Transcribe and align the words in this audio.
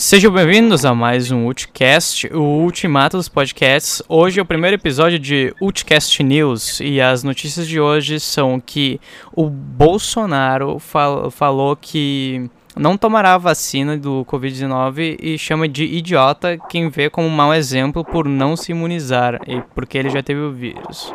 Sejam 0.00 0.30
bem-vindos 0.32 0.84
a 0.84 0.94
mais 0.94 1.32
um 1.32 1.46
Ulticast, 1.46 2.28
o 2.32 2.40
ultimato 2.40 3.16
dos 3.16 3.28
podcasts. 3.28 4.00
Hoje 4.08 4.38
é 4.38 4.42
o 4.42 4.46
primeiro 4.46 4.76
episódio 4.76 5.18
de 5.18 5.52
Ulticast 5.60 6.22
News 6.22 6.78
e 6.78 7.00
as 7.00 7.24
notícias 7.24 7.66
de 7.66 7.80
hoje 7.80 8.20
são 8.20 8.60
que 8.60 9.00
o 9.32 9.50
Bolsonaro 9.50 10.78
fal 10.78 11.32
falou 11.32 11.74
que 11.74 12.48
não 12.76 12.96
tomará 12.96 13.34
a 13.34 13.38
vacina 13.38 13.98
do 13.98 14.24
Covid-19 14.26 15.18
e 15.20 15.36
chama 15.36 15.66
de 15.66 15.82
idiota 15.82 16.56
quem 16.68 16.88
vê 16.88 17.10
como 17.10 17.26
um 17.26 17.30
mau 17.30 17.52
exemplo 17.52 18.04
por 18.04 18.28
não 18.28 18.56
se 18.56 18.70
imunizar, 18.70 19.40
porque 19.74 19.98
ele 19.98 20.10
já 20.10 20.22
teve 20.22 20.40
o 20.40 20.52
vírus. 20.52 21.12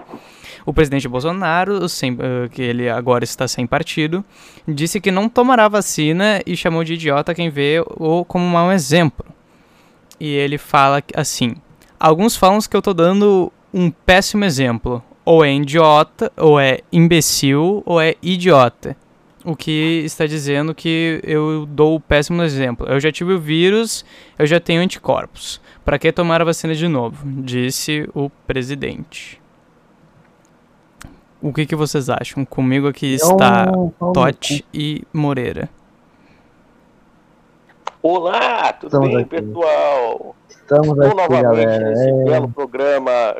O 0.65 0.73
presidente 0.73 1.07
Bolsonaro, 1.07 1.87
sem, 1.89 2.13
uh, 2.13 2.49
que 2.51 2.61
ele 2.61 2.89
agora 2.89 3.23
está 3.23 3.47
sem 3.47 3.67
partido, 3.67 4.23
disse 4.67 5.01
que 5.01 5.11
não 5.11 5.27
tomará 5.27 5.67
vacina 5.67 6.41
e 6.45 6.55
chamou 6.55 6.83
de 6.83 6.93
idiota 6.93 7.35
quem 7.35 7.49
vê 7.49 7.83
o 7.97 8.23
como 8.23 8.45
um 8.45 8.49
mau 8.49 8.71
exemplo. 8.71 9.25
E 10.19 10.29
ele 10.29 10.57
fala 10.57 11.03
assim: 11.15 11.55
Alguns 11.99 12.35
falam 12.35 12.59
que 12.59 12.75
eu 12.75 12.79
estou 12.79 12.93
dando 12.93 13.51
um 13.73 13.89
péssimo 13.89 14.45
exemplo. 14.45 15.03
Ou 15.25 15.43
é 15.43 15.53
idiota, 15.53 16.31
ou 16.35 16.59
é 16.59 16.79
imbecil, 16.91 17.81
ou 17.85 17.99
é 17.99 18.15
idiota. 18.21 18.95
O 19.45 19.55
que 19.55 20.01
está 20.05 20.25
dizendo 20.25 20.73
que 20.73 21.19
eu 21.23 21.65
dou 21.65 21.95
o 21.95 21.99
péssimo 21.99 22.41
exemplo. 22.43 22.87
Eu 22.87 22.99
já 22.99 23.11
tive 23.11 23.33
o 23.33 23.39
vírus, 23.39 24.05
eu 24.39 24.45
já 24.45 24.59
tenho 24.59 24.81
anticorpos. 24.81 25.59
Para 25.83 25.99
que 25.99 26.11
tomar 26.11 26.41
a 26.41 26.45
vacina 26.45 26.73
de 26.73 26.87
novo? 26.87 27.25
Disse 27.41 28.09
o 28.13 28.29
presidente. 28.29 29.42
O 31.43 31.51
que, 31.51 31.65
que 31.65 31.75
vocês 31.75 32.09
acham? 32.09 32.45
Comigo 32.45 32.87
aqui 32.87 33.15
está 33.15 33.69
Totti 34.13 34.65
e 34.73 35.03
Moreira. 35.11 35.67
Olá, 38.01 38.71
tudo 38.71 38.87
Estamos 38.87 39.09
bem, 39.09 39.17
aqui. 39.19 39.29
pessoal? 39.29 40.35
Estamos 40.49 40.87
Estou 40.87 41.05
aqui, 41.05 41.15
novamente 41.15 41.43
galera. 41.43 41.89
nesse 41.89 42.09
é... 42.09 42.23
belo 42.23 42.47
programa 42.47 43.35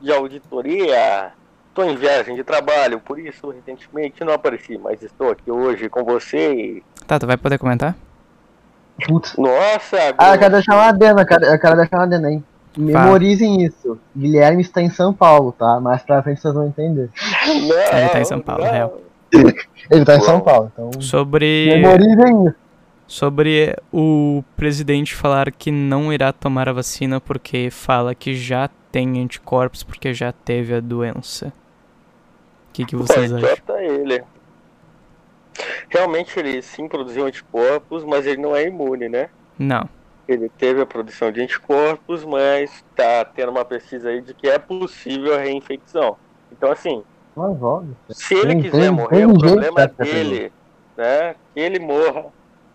de 0.00 0.12
auditoria. 0.12 1.32
Estou 1.68 1.84
em 1.84 1.96
viagem 1.96 2.34
de 2.34 2.42
trabalho, 2.42 2.98
por 2.98 3.20
isso 3.20 3.48
recentemente 3.50 4.24
não 4.24 4.32
apareci, 4.32 4.76
mas 4.76 5.00
estou 5.00 5.30
aqui 5.30 5.48
hoje 5.48 5.88
com 5.88 6.02
você. 6.02 6.82
Tá, 7.06 7.20
tu 7.20 7.26
vai 7.28 7.36
poder 7.36 7.58
comentar? 7.58 7.94
Putz. 9.06 9.36
Nossa. 9.36 9.96
Ah, 10.18 10.34
eu 10.34 10.38
quero 10.40 10.54
deixar 10.54 10.74
uma 10.74 10.88
adenda, 10.88 11.22
eu 11.22 11.26
quero, 11.26 11.44
eu 11.44 11.60
quero 11.60 11.76
deixar 11.76 11.98
uma 11.98 12.04
adenda 12.04 12.26
aí. 12.26 12.42
Memorizem 12.76 13.64
isso. 13.64 13.98
Guilherme 14.16 14.60
está 14.62 14.82
em 14.82 14.90
São 14.90 15.12
Paulo, 15.12 15.52
tá? 15.52 15.78
Mais 15.80 16.02
pra 16.02 16.22
frente 16.22 16.40
vocês 16.40 16.54
vão 16.54 16.66
entender. 16.66 17.08
Não, 17.46 17.98
Ele 17.98 18.08
tá 18.08 18.20
em 18.20 18.24
São 18.24 18.40
Paulo, 18.40 18.64
real. 18.64 19.00
Ele 19.90 20.04
tá 20.04 20.16
em 20.16 20.20
São 20.20 20.40
Paulo, 20.40 20.70
então. 20.72 21.00
Sobre. 21.00 21.68
Sobre 23.06 23.76
o 23.92 24.42
presidente 24.56 25.14
falar 25.14 25.52
que 25.52 25.70
não 25.70 26.10
irá 26.10 26.32
tomar 26.32 26.70
a 26.70 26.72
vacina 26.72 27.20
porque 27.20 27.68
fala 27.70 28.14
que 28.14 28.34
já 28.34 28.70
tem 28.90 29.20
anticorpos 29.22 29.82
porque 29.82 30.14
já 30.14 30.32
teve 30.32 30.74
a 30.74 30.80
doença. 30.80 31.48
O 31.48 32.72
que, 32.72 32.86
que 32.86 32.96
vocês 32.96 33.30
Pô, 33.30 33.36
acham? 33.36 33.78
ele. 33.78 34.24
Realmente 35.90 36.38
ele 36.38 36.62
sim 36.62 36.88
produziu 36.88 37.26
anticorpos, 37.26 38.04
mas 38.04 38.26
ele 38.26 38.40
não 38.40 38.56
é 38.56 38.66
imune, 38.66 39.08
né? 39.08 39.28
Não 39.58 39.86
ele 40.26 40.48
teve 40.48 40.80
a 40.80 40.86
produção 40.86 41.30
de 41.30 41.40
anticorpos, 41.40 42.24
mas 42.24 42.70
está 42.90 43.24
tendo 43.24 43.50
uma 43.50 43.64
pesquisa 43.64 44.08
aí 44.08 44.20
de 44.20 44.32
que 44.34 44.48
é 44.48 44.58
possível 44.58 45.34
a 45.34 45.38
reinfecção. 45.38 46.16
Então, 46.50 46.70
assim, 46.70 47.02
se 48.10 48.34
ele 48.34 48.62
quiser 48.62 48.90
morrer, 48.90 49.26
o 49.26 49.38
problema 49.38 49.86
dele, 49.86 50.52
né, 50.96 51.34
que 51.52 51.60
ele 51.60 51.78
morra, 51.80 52.26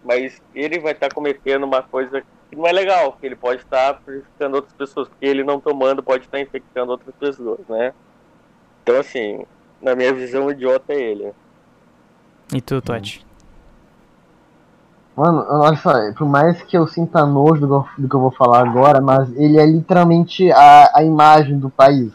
mas 0.03 0.41
ele 0.53 0.79
vai 0.79 0.91
estar 0.91 1.09
tá 1.09 1.15
cometendo 1.15 1.63
uma 1.63 1.81
coisa 1.81 2.21
que 2.49 2.55
não 2.55 2.67
é 2.67 2.71
legal, 2.71 3.13
que 3.13 3.25
ele 3.25 3.35
pode 3.35 3.61
estar 3.61 3.93
tá 3.93 3.99
prejudicando 4.03 4.55
outras 4.55 4.73
pessoas, 4.73 5.07
porque 5.07 5.25
ele 5.25 5.43
não 5.43 5.59
tomando 5.59 6.03
pode 6.03 6.25
estar 6.25 6.37
tá 6.37 6.43
infectando 6.43 6.91
outras 6.91 7.15
pessoas, 7.15 7.59
né? 7.69 7.93
Então, 8.83 8.99
assim, 8.99 9.45
na 9.81 9.95
minha 9.95 10.13
visão, 10.13 10.47
o 10.47 10.51
idiota 10.51 10.93
é 10.93 11.01
ele. 11.01 11.33
E 12.53 12.59
tu, 12.59 12.81
Todd? 12.81 13.25
Mano, 15.15 15.45
olha 15.49 15.75
só, 15.75 15.91
por 16.13 16.27
mais 16.27 16.61
que 16.63 16.77
eu 16.77 16.87
sinta 16.87 17.25
nojo 17.25 17.67
do, 17.67 17.85
do 17.97 18.09
que 18.09 18.15
eu 18.15 18.19
vou 18.19 18.31
falar 18.31 18.67
agora, 18.67 19.01
mas 19.01 19.29
ele 19.37 19.59
é 19.59 19.65
literalmente 19.65 20.51
a, 20.51 20.91
a 20.95 21.03
imagem 21.03 21.59
do 21.59 21.69
país. 21.69 22.11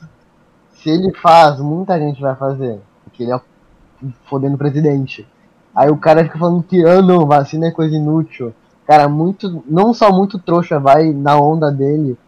Se 0.84 0.90
ele 0.90 1.14
faz, 1.14 1.58
muita 1.60 1.98
gente 1.98 2.20
vai 2.20 2.36
fazer. 2.36 2.78
Porque 3.04 3.22
ele 3.22 3.32
é 3.32 3.40
fodendo 4.26 4.58
presidente. 4.58 5.26
Aí 5.74 5.88
o 5.88 5.96
cara 5.96 6.22
fica 6.22 6.38
falando 6.38 6.62
que, 6.62 6.84
ah 6.84 7.00
não, 7.00 7.24
vacina 7.24 7.68
é 7.68 7.70
coisa 7.70 7.96
inútil. 7.96 8.52
Cara, 8.86 9.08
muito. 9.08 9.64
Não 9.66 9.94
só 9.94 10.12
muito 10.12 10.38
trouxa 10.38 10.78
vai 10.78 11.10
na 11.10 11.38
onda 11.38 11.72
dele, 11.72 12.18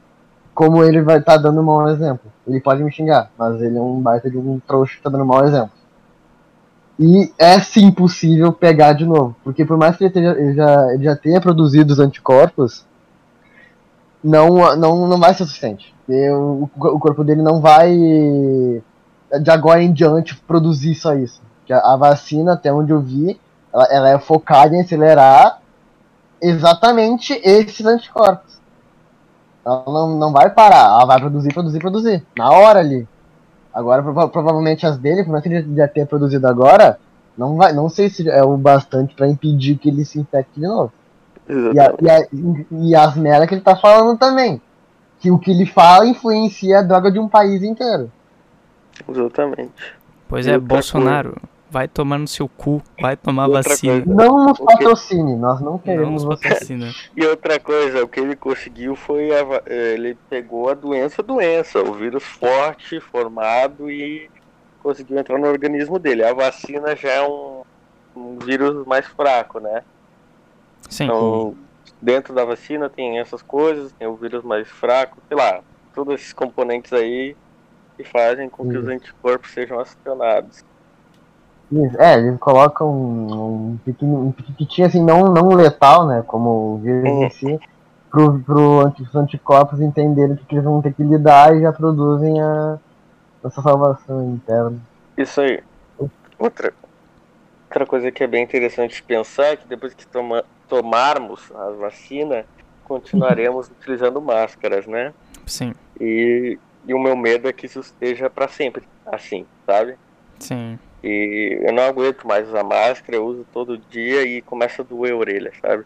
como 0.54 0.82
ele 0.82 1.02
vai 1.02 1.18
estar 1.18 1.34
tá 1.34 1.38
dando 1.38 1.60
um 1.60 1.64
mau 1.64 1.86
exemplo. 1.90 2.32
Ele 2.48 2.58
pode 2.58 2.82
me 2.82 2.90
xingar, 2.90 3.30
mas 3.36 3.60
ele 3.60 3.76
é 3.76 3.80
um 3.80 4.00
baita 4.00 4.30
de 4.30 4.38
um 4.38 4.58
trouxa 4.66 4.96
que 4.96 5.02
tá 5.02 5.10
dando 5.10 5.26
mau 5.26 5.44
exemplo. 5.44 5.72
E 6.98 7.30
é 7.38 7.60
sim 7.60 7.90
possível 7.90 8.54
pegar 8.54 8.94
de 8.94 9.04
novo. 9.04 9.36
Porque 9.44 9.66
por 9.66 9.76
mais 9.76 9.98
que 9.98 10.04
ele, 10.04 10.54
já, 10.54 10.94
ele 10.94 11.04
já 11.04 11.14
tenha 11.14 11.42
produzido 11.42 11.92
os 11.92 12.00
anticorpos, 12.00 12.86
não, 14.26 14.76
não, 14.76 15.06
não 15.06 15.20
vai 15.20 15.32
ser 15.34 15.44
suficiente. 15.44 15.94
O, 16.08 16.68
corpo 16.98 17.22
dele 17.22 17.42
não 17.42 17.60
vai, 17.60 17.94
de 19.40 19.50
agora 19.50 19.82
em 19.82 19.92
diante, 19.92 20.36
produzir 20.36 20.96
só 20.96 21.14
isso. 21.14 21.40
A, 21.70 21.96
vacina, 21.96 22.54
até 22.54 22.72
onde 22.72 22.92
eu 22.92 23.00
vi, 23.00 23.40
ela, 23.72 23.84
ela 23.84 24.08
é 24.10 24.18
focada 24.18 24.74
em 24.74 24.80
acelerar 24.80 25.60
exatamente 26.42 27.40
esses 27.44 27.86
anticorpos. 27.86 28.60
Ela 29.64 29.84
não, 29.86 30.16
não 30.16 30.32
vai 30.32 30.50
parar, 30.50 30.86
ela 30.86 31.06
vai 31.06 31.20
produzir, 31.20 31.52
produzir, 31.52 31.78
produzir. 31.78 32.26
Na 32.36 32.50
hora 32.50 32.80
ali. 32.80 33.06
Agora, 33.72 34.02
prova 34.02 34.28
provavelmente 34.28 34.86
as 34.86 34.98
dele, 34.98 35.24
como 35.24 35.36
é 35.36 35.40
que 35.40 35.48
ele 35.48 35.76
já 35.76 35.86
tenha 35.86 36.06
produzido 36.06 36.48
agora, 36.48 36.98
não 37.36 37.56
vai, 37.56 37.72
não 37.72 37.88
sei 37.88 38.08
se 38.08 38.28
é 38.28 38.42
o 38.42 38.56
bastante 38.56 39.14
para 39.14 39.28
impedir 39.28 39.76
que 39.76 39.88
ele 39.88 40.04
se 40.04 40.18
infecte 40.18 40.58
de 40.58 40.66
novo. 40.66 40.92
E, 41.48 41.78
a, 41.78 41.94
e, 42.00 42.10
a, 42.10 42.26
e, 42.70 42.94
as 42.94 43.16
merdas 43.16 43.48
que 43.48 43.54
ele 43.54 43.62
tá 43.62 43.76
falando 43.76 44.18
também. 44.18 44.60
Que 45.20 45.30
o 45.30 45.38
que 45.38 45.50
ele 45.50 45.66
fala 45.66 46.06
influencia 46.06 46.80
a 46.80 46.82
droga 46.82 47.10
de 47.10 47.18
um 47.18 47.28
país 47.28 47.62
inteiro. 47.62 48.10
Exatamente. 49.08 49.94
Pois 50.28 50.46
é, 50.46 50.58
Bolsonaro. 50.58 51.30
Coisa 51.30 51.56
vai 51.70 51.88
tomar 51.88 52.18
no 52.18 52.28
seu 52.28 52.48
cu, 52.48 52.82
vai 53.00 53.16
tomar 53.16 53.46
outra 53.46 53.70
vacina. 53.70 54.02
Coisa, 54.02 54.14
não 54.14 54.46
nos 54.46 54.58
patrocine, 54.58 55.34
que... 55.34 55.38
nós 55.38 55.60
não 55.60 55.78
queremos 55.78 56.24
não 56.24 56.36
vacina. 56.36 56.90
e 57.16 57.26
outra 57.26 57.58
coisa, 57.58 58.04
o 58.04 58.08
que 58.08 58.20
ele 58.20 58.36
conseguiu 58.36 58.94
foi 58.94 59.30
a, 59.30 59.62
eh, 59.66 59.94
ele 59.94 60.16
pegou 60.30 60.70
a 60.70 60.74
doença 60.74 61.22
doença, 61.22 61.80
o 61.80 61.92
vírus 61.92 62.22
forte, 62.22 63.00
formado 63.00 63.90
e 63.90 64.30
conseguiu 64.82 65.18
entrar 65.18 65.38
no 65.38 65.48
organismo 65.48 65.98
dele. 65.98 66.24
A 66.24 66.32
vacina 66.32 66.94
já 66.94 67.10
é 67.10 67.28
um, 67.28 67.62
um 68.16 68.38
vírus 68.38 68.86
mais 68.86 69.06
fraco, 69.06 69.60
né? 69.60 69.82
Sim. 70.88 71.04
Então, 71.04 71.54
dentro 72.00 72.34
da 72.34 72.44
vacina 72.44 72.88
tem 72.88 73.18
essas 73.18 73.42
coisas, 73.42 73.92
tem 73.92 74.06
o 74.06 74.16
vírus 74.16 74.44
mais 74.44 74.68
fraco, 74.68 75.18
sei 75.28 75.36
lá, 75.36 75.60
todos 75.94 76.14
esses 76.14 76.32
componentes 76.32 76.92
aí 76.92 77.36
que 77.96 78.04
fazem 78.04 78.48
com 78.48 78.68
que 78.68 78.76
os 78.76 78.86
anticorpos 78.86 79.50
sejam 79.52 79.80
acionados. 79.80 80.64
É, 81.98 82.14
eles 82.14 82.38
colocam 82.38 82.88
um, 82.88 83.78
um, 84.02 84.26
um 84.26 84.32
piquitinho 84.32 84.86
assim, 84.86 85.02
não, 85.02 85.24
não 85.24 85.48
letal, 85.48 86.06
né? 86.06 86.22
Como 86.24 86.74
o 86.74 86.78
vírus 86.78 87.04
em 87.04 87.30
si, 87.30 87.60
pro, 88.08 88.38
pro 88.40 88.86
os 88.86 89.16
anticorpos 89.16 89.80
entenderem 89.80 90.36
que 90.36 90.54
eles 90.54 90.64
vão 90.64 90.80
ter 90.80 90.94
que 90.94 91.02
lidar 91.02 91.56
e 91.56 91.62
já 91.62 91.72
produzem 91.72 92.40
a, 92.40 92.78
essa 93.44 93.60
salvação 93.60 94.34
interna. 94.34 94.78
Isso 95.16 95.40
aí. 95.40 95.60
Outra, 96.38 96.72
outra 97.64 97.86
coisa 97.86 98.12
que 98.12 98.22
é 98.22 98.26
bem 98.26 98.44
interessante 98.44 99.02
pensar 99.02 99.46
é 99.46 99.56
que 99.56 99.66
depois 99.66 99.92
que 99.92 100.06
toma, 100.06 100.44
tomarmos 100.68 101.50
a 101.54 101.70
vacina, 101.70 102.44
continuaremos 102.84 103.68
utilizando 103.68 104.20
máscaras, 104.20 104.86
né? 104.86 105.12
Sim. 105.46 105.74
E, 106.00 106.58
e 106.86 106.94
o 106.94 106.98
meu 106.98 107.16
medo 107.16 107.48
é 107.48 107.52
que 107.52 107.66
isso 107.66 107.80
esteja 107.80 108.28
para 108.28 108.48
sempre 108.48 108.84
assim, 109.06 109.46
sabe? 109.64 109.96
Sim. 110.38 110.78
E 111.02 111.58
eu 111.62 111.72
não 111.72 111.84
aguento 111.84 112.26
mais 112.26 112.48
usar 112.48 112.64
máscara, 112.64 113.16
eu 113.16 113.24
uso 113.24 113.46
todo 113.52 113.78
dia 113.78 114.22
e 114.22 114.42
começa 114.42 114.82
a 114.82 114.84
doer 114.84 115.12
a 115.12 115.16
orelha, 115.16 115.52
sabe? 115.60 115.84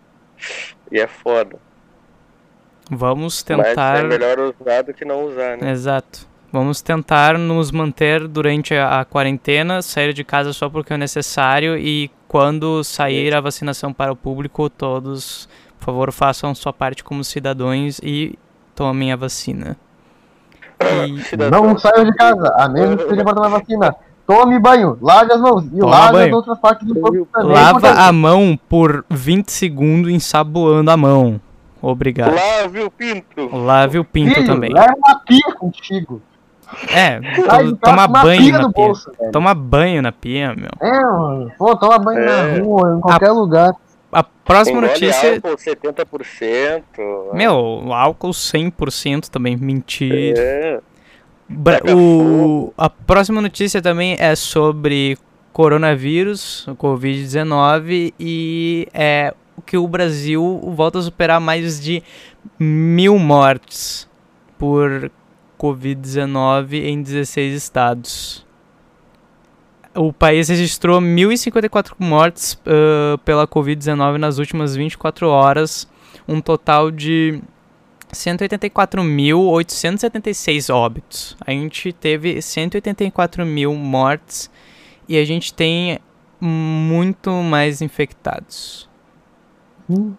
E 0.91 0.99
é 0.99 1.07
foda. 1.07 1.59
Vamos 2.91 3.43
tentar. 3.43 3.75
Mas 3.77 4.01
é 4.01 4.03
melhor 4.03 4.39
usar 4.39 4.83
do 4.83 4.95
que 4.95 5.05
não 5.05 5.27
usar, 5.27 5.57
né? 5.57 5.71
Exato. 5.71 6.30
Vamos 6.53 6.83
tentar 6.83 7.39
nos 7.39 7.71
manter 7.71 8.27
durante 8.27 8.75
a, 8.75 9.01
a 9.01 9.05
quarentena, 9.05 9.83
sair 9.83 10.13
de 10.13 10.25
casa 10.25 10.53
só 10.53 10.69
porque 10.69 10.93
é 10.93 10.97
necessário 10.97 11.79
e 11.79 12.11
quando 12.27 12.83
sair 12.83 13.33
a 13.35 13.41
vacinação 13.41 13.93
para 13.93 14.13
o 14.13 14.17
público, 14.17 14.69
todos, 14.69 15.49
por 15.79 15.87
favor, 15.87 16.13
façam 16.13 16.55
sua 16.55 16.73
parte 16.73 17.05
como 17.05 17.23
cidadãos 17.23 18.01
e 18.03 18.37
tomem 18.75 19.13
a 19.13 19.17
vacina. 19.17 19.77
E... 20.81 21.37
Não 21.51 21.79
saiam 21.79 22.05
de 22.05 22.15
casa, 22.15 22.53
a 22.57 22.69
menos 22.69 23.03
que 23.03 23.11
seja 23.11 23.23
para 23.23 23.35
tomar 23.35 23.49
vacina. 23.49 23.95
Tome 24.27 24.59
banho, 24.59 24.97
lave 25.01 25.33
as 25.33 25.41
mãos 25.41 25.65
e 25.67 25.79
Toma 25.79 25.91
lave 25.91 26.13
banho. 26.13 26.27
as 26.29 26.33
outras 26.33 26.59
partes 26.59 26.87
do 26.87 26.95
corpo 26.99 27.29
também. 27.33 27.53
Lava 27.53 27.91
a 27.91 28.13
mão 28.13 28.59
por 28.69 29.05
20 29.11 29.51
segundos 29.51 30.11
ensaboando 30.11 30.91
a 30.91 30.97
mão. 30.97 31.41
Obrigado. 31.83 32.35
Lave 32.35 32.81
o 32.81 32.91
pinto. 32.91 33.57
Lave 33.57 33.99
o 33.99 34.05
pinto 34.05 34.35
Filho, 34.35 34.47
também. 34.47 34.73
Leva 34.73 34.95
uma 34.97 35.19
pia 35.21 35.55
contigo. 35.57 36.23
É, 36.89 37.21
to, 37.21 37.77
toma 37.77 38.07
banho 38.07 38.53
na 38.53 38.59
pia. 38.59 38.69
Bolso, 38.69 39.13
toma 39.33 39.55
banho 39.55 40.03
na 40.03 40.13
pia, 40.13 40.55
meu. 40.55 40.71
É, 40.81 41.01
mano. 41.01 41.53
Pô, 41.59 41.77
toma 41.77 41.99
banho 41.99 42.21
é. 42.21 42.27
na 42.27 42.63
rua, 42.65 42.97
em 42.97 43.01
qualquer 43.01 43.31
a, 43.31 43.33
lugar. 43.33 43.75
A 44.13 44.23
próxima 44.23 44.79
Engole 44.79 44.93
notícia. 44.93 45.35
Álcool 45.35 45.57
70%. 45.57 46.83
Meu, 47.33 47.93
álcool 47.93 48.31
100% 48.31 49.29
também, 49.29 49.57
mentira. 49.57 50.41
É. 50.41 50.81
O, 51.93 52.73
a 52.79 52.89
próxima 52.89 53.41
notícia 53.41 53.83
também 53.83 54.17
é 54.19 54.37
sobre 54.37 55.19
coronavírus, 55.53 56.67
o 56.69 56.77
Covid-19, 56.77 58.15
e 58.19 58.87
é 58.95 59.35
que 59.67 59.77
o 59.77 59.87
Brasil 59.87 60.61
volta 60.75 60.99
a 60.99 61.03
superar 61.03 61.41
mais 61.41 61.81
de 61.81 62.03
mil 62.59 63.19
mortes 63.19 64.09
por 64.59 65.11
Covid-19 65.61 66.85
em 66.85 67.03
16 67.03 67.55
estados. 67.55 68.47
O 69.95 70.13
país 70.13 70.49
registrou 70.49 71.01
1.054 71.01 71.93
mortes 71.99 72.55
uh, 72.55 73.19
pela 73.19 73.47
Covid-19 73.47 74.17
nas 74.17 74.39
últimas 74.39 74.75
24 74.75 75.29
horas, 75.29 75.87
um 76.27 76.41
total 76.41 76.91
de 76.91 77.43
184.876 78.13 80.73
óbitos. 80.73 81.37
A 81.45 81.51
gente 81.51 81.93
teve 81.93 82.41
184 82.41 83.45
mil 83.45 83.75
mortes 83.75 84.51
e 85.09 85.19
a 85.19 85.25
gente 85.25 85.53
tem 85.53 85.99
muito 86.41 87.31
mais 87.31 87.83
infectados. 87.83 88.89
Hum. 89.89 90.15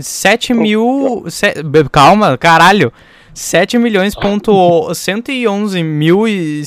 7 0.00 0.54
mil. 0.54 1.24
Se, 1.28 1.52
calma, 1.90 2.36
caralho. 2.38 2.92
7 3.34 3.78
milhões 3.78 4.14
ponto 4.14 4.52
111 4.94 5.82
mil 5.82 6.28
e 6.28 6.62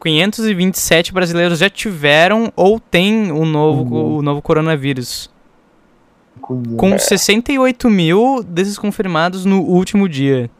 527 0.00 1.12
brasileiros 1.12 1.60
já 1.60 1.70
tiveram 1.70 2.52
ou 2.56 2.80
têm 2.80 3.30
o 3.30 3.44
novo, 3.44 3.94
uhum. 3.94 4.16
o 4.16 4.22
novo 4.22 4.42
coronavírus. 4.42 5.30
Com 6.76 6.98
68 6.98 7.88
mil 7.88 8.42
desses 8.42 8.76
confirmados 8.76 9.44
no 9.44 9.60
último 9.60 10.08
dia. 10.08 10.50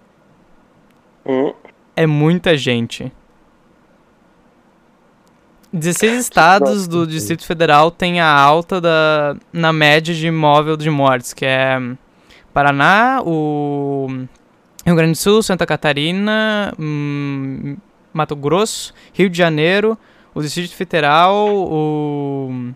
Uhum. 1.25 1.53
É 1.97 2.07
muita 2.07 2.57
gente. 2.57 3.13
16 5.73 6.21
estados 6.21 6.87
do 6.87 7.07
Distrito 7.07 7.47
Federal 7.47 7.91
têm 7.91 8.21
a 8.21 8.31
alta 8.31 8.81
da, 8.81 9.35
na 9.53 9.73
média 9.73 10.15
de 10.15 10.27
imóvel 10.27 10.77
de 10.77 10.91
mortes, 10.91 11.33
que 11.33 11.47
é 11.47 11.79
Paraná, 12.53 13.23
o 13.25 14.07
Rio 14.85 14.95
Grande 14.95 15.13
do 15.13 15.19
Sul, 15.19 15.43
Santa 15.43 15.65
Catarina, 15.65 16.75
hum, 16.79 17.77
Mato 18.13 18.37
Grosso, 18.37 18.93
Rio 19.15 19.31
de 19.31 19.39
Janeiro, 19.39 19.99
o 20.35 20.43
Distrito 20.43 20.75
Federal, 20.75 21.35
o... 21.47 22.73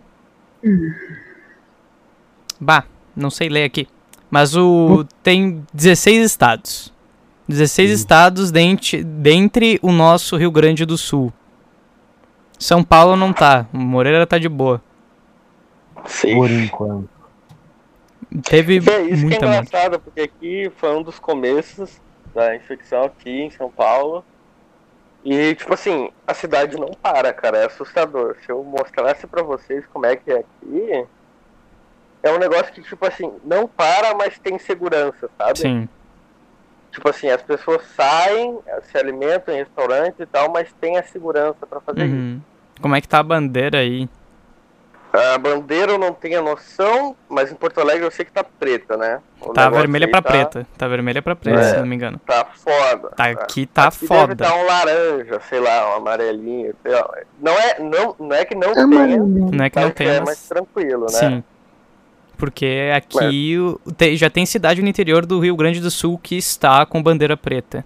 Bah, 2.59 2.85
não 3.15 3.29
sei 3.29 3.51
ler 3.51 3.65
aqui. 3.65 3.87
Mas 4.31 4.57
o 4.57 5.05
tem 5.23 5.63
16 5.73 6.25
estados. 6.25 6.93
16 7.47 7.91
estados 7.91 8.51
dentre, 8.51 9.05
dentre 9.05 9.79
o 9.83 9.93
nosso 9.93 10.37
Rio 10.37 10.51
Grande 10.51 10.85
do 10.85 10.97
Sul. 10.97 11.33
São 12.59 12.83
Paulo 12.83 13.17
não 13.17 13.33
tá. 13.33 13.67
Moreira 13.73 14.27
tá 14.27 14.39
de 14.39 14.49
boa. 14.49 14.81
Sim. 16.07 16.35
Por 16.35 16.51
enquanto. 16.51 17.09
Teve 18.49 18.79
é, 18.91 19.03
isso 19.03 19.23
muita 19.23 19.39
que 19.39 19.45
é 19.45 19.49
engraçado, 19.49 19.93
morte. 19.93 20.03
porque 20.05 20.21
aqui 20.21 20.73
foi 20.77 20.97
um 20.97 21.03
dos 21.03 21.19
começos 21.19 22.01
da 22.35 22.55
infecção 22.57 23.05
aqui 23.05 23.31
em 23.31 23.51
São 23.51 23.71
Paulo. 23.71 24.25
E, 25.25 25.55
tipo 25.55 25.75
assim, 25.75 26.11
a 26.27 26.35
cidade 26.35 26.77
não 26.77 26.91
para, 26.91 27.33
cara. 27.33 27.59
É 27.59 27.67
assustador. 27.67 28.37
Se 28.45 28.51
eu 28.51 28.63
mostrasse 28.63 29.27
pra 29.27 29.43
vocês 29.43 29.85
como 29.93 30.07
é 30.07 30.17
que 30.17 30.31
é 30.31 30.39
aqui, 30.39 31.07
é 32.23 32.33
um 32.33 32.39
negócio 32.39 32.73
que, 32.73 32.83
tipo 32.83 33.05
assim, 33.07 33.33
não 33.45 33.67
para, 33.67 34.15
mas 34.15 34.39
tem 34.39 34.59
segurança, 34.59 35.29
sabe? 35.39 35.59
Sim. 35.59 35.89
Tipo 36.97 37.11
assim, 37.11 37.29
as 37.29 37.43
pessoas 37.43 37.83
saem, 37.95 38.59
se 38.91 38.97
alimentam 38.97 39.55
em 39.55 39.59
restaurante 39.59 40.15
e 40.19 40.25
tal, 40.25 40.51
mas 40.51 40.73
tem 40.81 40.97
a 40.97 41.03
segurança 41.03 41.67
para 41.69 41.79
fazer 41.79 42.05
uhum. 42.05 42.37
isso. 42.37 42.43
Como 42.81 42.97
é 42.97 43.03
que 43.03 43.07
tá 43.07 43.19
a 43.19 43.23
bandeira 43.23 43.81
aí? 43.81 44.09
A 45.13 45.37
bandeira 45.37 45.93
eu 45.93 45.99
não 45.99 46.15
tenho 46.15 46.43
noção, 46.43 47.15
mas 47.29 47.53
em 47.53 47.55
Porto 47.55 47.83
Alegre 47.83 48.07
eu 48.07 48.11
sei 48.11 48.25
que 48.25 48.33
tá 48.33 48.43
preta, 48.43 48.97
né? 48.97 49.21
O 49.43 49.53
tá 49.53 49.69
vermelha 49.69 50.11
pra 50.11 50.23
tá... 50.23 50.31
preta. 50.31 50.67
Tá 50.79 50.89
vermelha 50.89 51.21
pra 51.21 51.37
preta, 51.37 51.61
é, 51.61 51.65
se 51.65 51.77
não 51.77 51.87
me 51.87 51.97
engano. 51.97 52.19
Tá 52.27 52.47
foda. 52.47 53.11
Tá, 53.15 53.27
aqui 53.27 53.67
tá 53.67 53.89
aqui 53.89 54.07
foda. 54.07 54.35
Deve 54.35 54.51
tá 54.51 54.57
um 54.57 54.65
laranja, 54.65 55.41
sei 55.51 55.61
lá, 55.61 55.91
um 55.91 55.97
amarelinho. 55.99 56.75
Não 57.39 57.53
é, 57.53 57.79
não, 57.79 58.17
não 58.19 58.35
é 58.35 58.47
que 58.47 58.55
não 58.55 58.71
é 58.71 58.75
tenha. 58.75 59.19
Não 59.19 59.65
é 59.67 59.69
que 59.69 59.81
não 59.81 59.91
tenha. 59.91 60.13
É 60.15 60.21
mais 60.23 60.49
tranquilo, 60.49 61.03
né? 61.03 61.19
Sim. 61.19 61.45
Porque 62.37 62.91
aqui 62.95 63.59
o, 63.59 63.81
te, 63.93 64.17
já 64.17 64.29
tem 64.29 64.45
cidade 64.45 64.83
no 64.83 64.89
interior 64.89 65.25
do 65.25 65.41
Rio 65.41 65.57
Grande 65.57 65.81
do 65.81 65.91
Sul 65.91 66.19
que 66.19 66.37
está 66.37 66.85
com 66.85 67.03
bandeira 67.03 67.37
preta. 67.37 67.85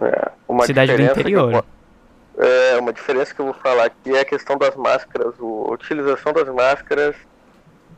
É, 0.00 0.30
uma 0.48 0.64
cidade 0.64 0.96
do 0.96 1.02
interior. 1.02 1.64
é, 2.38 2.76
uma 2.78 2.92
diferença 2.92 3.34
que 3.34 3.40
eu 3.40 3.46
vou 3.46 3.54
falar 3.54 3.84
aqui 3.84 4.14
é 4.14 4.20
a 4.20 4.24
questão 4.24 4.56
das 4.56 4.74
máscaras, 4.74 5.34
o, 5.38 5.66
a 5.68 5.74
utilização 5.74 6.32
das 6.32 6.48
máscaras 6.48 7.14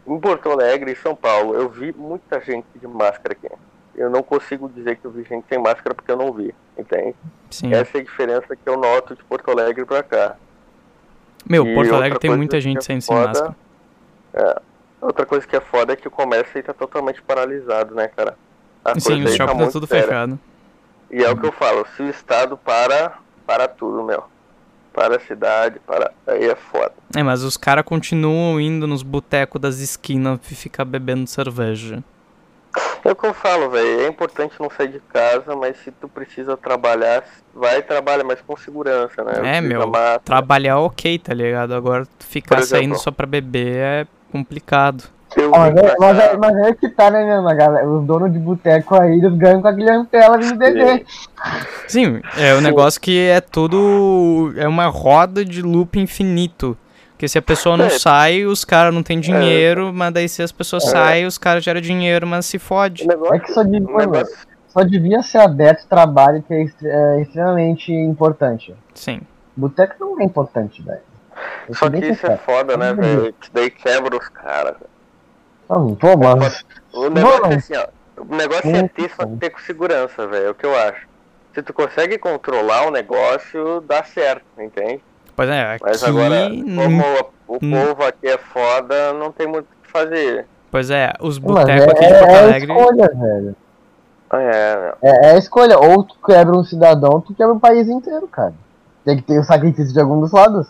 em 0.06 0.18
Porto 0.20 0.50
Alegre 0.50 0.92
e 0.92 0.96
São 0.96 1.14
Paulo. 1.14 1.54
Eu 1.54 1.68
vi 1.68 1.92
muita 1.92 2.40
gente 2.40 2.66
de 2.74 2.86
máscara 2.86 3.32
aqui. 3.32 3.48
Eu 3.94 4.10
não 4.10 4.22
consigo 4.22 4.68
dizer 4.68 4.96
que 4.96 5.06
eu 5.06 5.10
vi 5.10 5.24
gente 5.24 5.46
sem 5.48 5.58
máscara 5.58 5.94
porque 5.94 6.10
eu 6.10 6.16
não 6.16 6.32
vi, 6.32 6.54
entende? 6.76 7.14
Sim. 7.50 7.72
Essa 7.72 7.98
é 7.98 8.00
a 8.00 8.04
diferença 8.04 8.54
que 8.54 8.68
eu 8.68 8.76
noto 8.76 9.14
de 9.14 9.24
Porto 9.24 9.50
Alegre 9.50 9.84
pra 9.86 10.02
cá. 10.02 10.36
Meu, 11.48 11.66
e 11.66 11.74
Porto 11.74 11.94
Alegre 11.94 12.18
tem 12.18 12.36
muita 12.36 12.60
gente 12.60 12.84
sem, 12.84 13.00
sem 13.00 13.16
máscara. 13.16 13.56
É, 14.34 14.60
Outra 15.00 15.26
coisa 15.26 15.46
que 15.46 15.54
é 15.54 15.60
foda 15.60 15.92
é 15.92 15.96
que 15.96 16.08
o 16.08 16.10
comércio 16.10 16.52
aí 16.56 16.62
tá 16.62 16.72
totalmente 16.72 17.22
paralisado, 17.22 17.94
né, 17.94 18.08
cara? 18.08 18.36
A 18.84 18.98
Sim, 18.98 19.24
o 19.24 19.28
shopping 19.28 19.58
tá, 19.58 19.64
tá 19.66 19.70
tudo 19.70 19.86
séria. 19.86 20.04
fechado. 20.04 20.38
E 21.10 21.22
é 21.22 21.30
o 21.30 21.36
que 21.36 21.46
eu 21.46 21.52
falo, 21.52 21.86
se 21.96 22.02
o 22.02 22.08
Estado 22.08 22.56
para, 22.56 23.18
para 23.46 23.68
tudo, 23.68 24.02
meu. 24.02 24.24
Para 24.92 25.16
a 25.16 25.20
cidade, 25.20 25.78
para. 25.86 26.10
Aí 26.26 26.44
é 26.44 26.56
foda. 26.56 26.92
É, 27.14 27.22
mas 27.22 27.42
os 27.42 27.56
caras 27.56 27.84
continuam 27.84 28.58
indo 28.60 28.86
nos 28.86 29.02
botecos 29.02 29.60
das 29.60 29.78
esquinas 29.78 30.40
e 30.50 30.54
ficar 30.54 30.84
bebendo 30.84 31.26
cerveja. 31.26 32.02
É 33.04 33.12
o 33.12 33.14
que 33.14 33.26
eu 33.26 33.34
falo, 33.34 33.70
velho. 33.70 34.00
É 34.00 34.08
importante 34.08 34.54
não 34.58 34.70
sair 34.70 34.88
de 34.88 35.00
casa, 35.00 35.54
mas 35.54 35.76
se 35.78 35.92
tu 35.92 36.08
precisa 36.08 36.56
trabalhar, 36.56 37.24
vai 37.54 37.82
trabalhar, 37.82 38.24
mas 38.24 38.40
com 38.40 38.56
segurança, 38.56 39.22
né? 39.22 39.58
É, 39.58 39.60
meu. 39.60 39.92
Trabalhar 40.24 40.78
ok, 40.78 41.18
tá 41.18 41.32
ligado? 41.32 41.74
Agora 41.74 42.06
ficar 42.18 42.58
exemplo, 42.58 42.78
saindo 42.78 42.98
só 42.98 43.10
pra 43.10 43.26
beber 43.26 43.76
é 43.76 44.06
complicado. 44.36 45.04
Mas 45.50 45.76
é, 45.76 45.96
mas, 45.98 46.18
é, 46.18 46.36
mas 46.36 46.56
é 46.66 46.72
que 46.72 46.88
tá, 46.88 47.10
né, 47.10 47.24
mesmo, 47.24 47.44
galera? 47.54 47.86
Os 47.86 48.06
donos 48.06 48.32
de 48.32 48.38
boteco 48.38 48.98
aí, 48.98 49.18
eles 49.18 49.34
ganham 49.34 49.60
com 49.60 49.68
a 49.68 49.74
clientela 49.74 50.38
de 50.38 50.54
beber. 50.54 51.04
Sim, 51.86 52.20
é 52.38 52.54
um 52.54 52.60
negócio 52.60 53.00
que 53.00 53.28
é 53.28 53.40
tudo. 53.40 54.54
É 54.56 54.66
uma 54.66 54.86
roda 54.86 55.44
de 55.44 55.60
loop 55.60 55.98
infinito. 55.98 56.76
Porque 57.10 57.28
se 57.28 57.38
a 57.38 57.42
pessoa 57.42 57.76
não 57.78 57.86
é. 57.86 57.90
sai, 57.90 58.44
os 58.44 58.64
caras 58.64 58.92
não 58.92 59.02
tem 59.02 59.18
dinheiro, 59.18 59.88
é. 59.88 59.92
mas 59.92 60.12
daí 60.12 60.28
se 60.28 60.42
as 60.42 60.52
pessoas 60.52 60.84
é. 60.84 60.90
saem, 60.90 61.26
os 61.26 61.38
caras 61.38 61.64
geram 61.64 61.80
dinheiro, 61.80 62.26
mas 62.26 62.44
se 62.44 62.58
fode. 62.58 63.06
É 63.10 63.38
que 63.38 63.52
só 63.52 63.62
devia, 63.62 64.24
só 64.68 64.82
devia 64.82 65.22
ser 65.22 65.38
aberto 65.38 65.86
trabalho 65.88 66.42
que 66.42 66.52
é, 66.52 66.66
é 66.84 67.22
extremamente 67.22 67.90
importante. 67.90 68.74
Sim. 68.94 69.20
Boteco 69.56 69.94
não 69.98 70.20
é 70.20 70.24
importante, 70.24 70.82
velho. 70.82 71.00
Só 71.72 71.90
que 71.90 72.06
isso 72.06 72.26
é 72.26 72.36
foda, 72.36 72.76
né, 72.76 72.92
velho? 72.94 73.32
Que 73.34 73.50
daí 73.52 73.70
quebra 73.70 74.16
os 74.16 74.28
caras. 74.28 74.76
Não, 75.68 75.94
pô, 75.94 76.16
mas... 76.16 76.64
O 76.92 77.08
negócio 77.08 77.46
é 77.46 77.54
assim, 77.54 77.76
ó. 77.76 77.86
O 78.18 78.34
negócio 78.34 78.74
é 78.74 78.88
ter, 78.88 79.10
só 79.10 79.26
ter 79.26 79.50
com 79.50 79.58
segurança, 79.60 80.26
velho. 80.26 80.46
É 80.46 80.50
o 80.50 80.54
que 80.54 80.64
eu 80.64 80.76
acho. 80.76 81.06
Se 81.54 81.62
tu 81.62 81.72
consegue 81.72 82.18
controlar 82.18 82.86
o 82.86 82.90
negócio, 82.90 83.80
dá 83.82 84.02
certo, 84.02 84.44
entende? 84.58 85.02
Pois 85.34 85.48
é, 85.50 85.74
aqui... 85.74 85.84
Mas 85.84 86.02
agora, 86.02 86.48
como 86.48 87.02
o 87.46 87.60
povo 87.60 88.04
aqui 88.04 88.28
é 88.28 88.38
foda, 88.38 89.12
não 89.12 89.32
tem 89.32 89.46
muito 89.46 89.66
o 89.66 89.82
que 89.84 89.90
fazer. 89.90 90.46
Pois 90.70 90.90
é, 90.90 91.12
os 91.20 91.38
botecos 91.38 91.88
aqui 91.88 92.06
de 92.06 92.12
é, 92.12 92.18
Porto 92.18 92.30
é 92.30 92.38
Alegre... 92.38 92.72
É 92.72 92.76
escolha, 92.76 93.10
velho. 93.14 93.56
É, 94.32 94.94
é, 95.02 95.26
é 95.26 95.30
a 95.32 95.38
escolha. 95.38 95.78
Ou 95.78 96.02
tu 96.04 96.16
quebra 96.24 96.56
um 96.56 96.64
cidadão, 96.64 97.20
tu 97.20 97.34
quebra 97.34 97.54
o 97.54 97.60
país 97.60 97.88
inteiro, 97.88 98.26
cara. 98.28 98.54
Tem 99.04 99.16
que 99.16 99.22
ter 99.22 99.38
o 99.38 99.44
sacrifício 99.44 99.92
de 99.92 100.00
algum 100.00 100.20
dos 100.20 100.32
lados. 100.32 100.68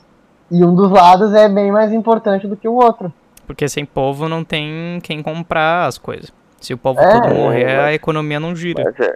E 0.50 0.65
um 0.65 0.75
dos 0.75 0.91
lados 0.91 1.35
é 1.35 1.49
bem 1.49 1.73
mais 1.73 1.93
importante 1.93 2.47
do 2.47 2.57
que 2.57 2.69
o 2.69 2.75
outro. 2.75 3.12
Porque 3.47 3.69
sem 3.69 3.85
povo 3.85 4.29
não 4.29 4.45
tem 4.45 5.00
quem 5.03 5.23
comprar 5.23 5.87
as 5.87 5.99
coisas. 5.99 6.33
Se 6.61 6.75
o 6.75 6.79
povo 6.79 7.00
é, 7.00 7.09
todo 7.09 7.35
morrer, 7.35 7.65
mas... 7.65 7.85
a 7.85 7.95
economia 7.95 8.41
não 8.41 8.55
gira. 8.55 8.85
Mas 8.85 9.00
é, 9.00 9.15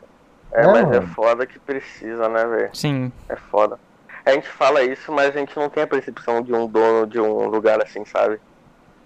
é, 0.52 0.62
é, 0.62 0.66
mas 0.66 0.90
é 0.92 1.00
foda 1.00 1.46
que 1.46 1.58
precisa, 1.58 2.28
né, 2.28 2.44
velho? 2.44 2.70
Sim. 2.72 3.12
É 3.28 3.36
foda. 3.36 3.78
A 4.24 4.32
gente 4.32 4.48
fala 4.48 4.82
isso, 4.82 5.10
mas 5.10 5.34
a 5.34 5.38
gente 5.38 5.56
não 5.56 5.68
tem 5.68 5.82
a 5.82 5.86
percepção 5.86 6.42
de 6.42 6.52
um 6.52 6.66
dono 6.66 7.06
de 7.06 7.18
um 7.18 7.48
lugar 7.48 7.82
assim, 7.82 8.04
sabe? 8.04 8.38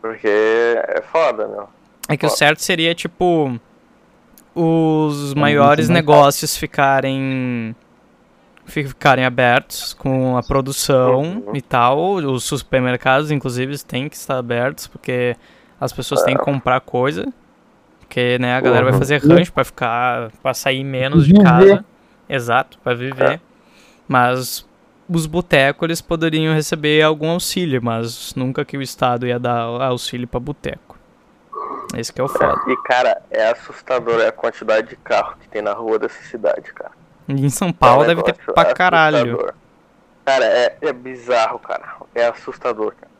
Porque 0.00 0.28
é 0.28 1.02
foda, 1.10 1.46
meu. 1.46 1.68
É 2.08 2.16
que 2.16 2.26
o 2.26 2.30
certo 2.30 2.60
seria, 2.60 2.94
tipo, 2.94 3.58
os 4.54 5.32
maiores 5.34 5.88
negócios 5.88 6.56
ficarem 6.56 7.74
ficarem 8.66 9.24
abertos 9.24 9.94
com 9.94 10.36
a 10.36 10.42
produção 10.42 11.42
uhum. 11.46 11.56
e 11.56 11.62
tal. 11.62 12.14
Os 12.14 12.44
supermercados, 12.44 13.30
inclusive, 13.30 13.76
têm 13.84 14.08
que 14.08 14.16
estar 14.16 14.38
abertos, 14.38 14.86
porque 14.86 15.36
as 15.80 15.92
pessoas 15.92 16.22
têm 16.22 16.34
que 16.34 16.42
é. 16.42 16.44
comprar 16.44 16.80
coisa. 16.80 17.32
Porque, 18.00 18.38
né, 18.38 18.56
a 18.56 18.60
galera 18.60 18.84
uhum. 18.84 18.90
vai 18.90 18.98
fazer 18.98 19.22
rancho 19.22 19.52
para 19.52 19.64
ficar, 19.64 20.30
para 20.42 20.54
sair 20.54 20.84
menos 20.84 21.26
de 21.26 21.34
casa. 21.34 21.84
Exato, 22.28 22.78
para 22.78 22.94
viver. 22.94 23.32
É. 23.32 23.40
Mas 24.06 24.66
os 25.08 25.26
botecos, 25.26 25.84
eles 25.84 26.00
poderiam 26.00 26.54
receber 26.54 27.02
algum 27.02 27.30
auxílio, 27.30 27.82
mas 27.82 28.34
nunca 28.34 28.64
que 28.64 28.76
o 28.76 28.82
Estado 28.82 29.26
ia 29.26 29.38
dar 29.38 29.60
auxílio 29.60 30.26
para 30.26 30.40
boteco. 30.40 30.98
Esse 31.96 32.12
que 32.12 32.20
é 32.20 32.24
o 32.24 32.28
foda. 32.28 32.60
E, 32.66 32.76
cara, 32.84 33.20
é 33.30 33.50
assustador 33.50 34.20
a 34.26 34.32
quantidade 34.32 34.88
de 34.88 34.96
carro 34.96 35.36
que 35.40 35.48
tem 35.48 35.62
na 35.62 35.72
rua 35.72 35.98
dessa 35.98 36.22
cidade, 36.24 36.72
cara. 36.72 36.92
Em 37.28 37.48
São 37.48 37.72
Paulo 37.72 38.04
é 38.04 38.08
deve 38.08 38.22
ter 38.22 38.34
pra 38.34 38.70
é 38.70 38.74
caralho. 38.74 39.52
Cara, 40.24 40.44
é, 40.44 40.76
é 40.80 40.92
bizarro, 40.92 41.58
cara. 41.58 41.96
É 42.14 42.26
assustador, 42.26 42.94
cara. 42.94 43.12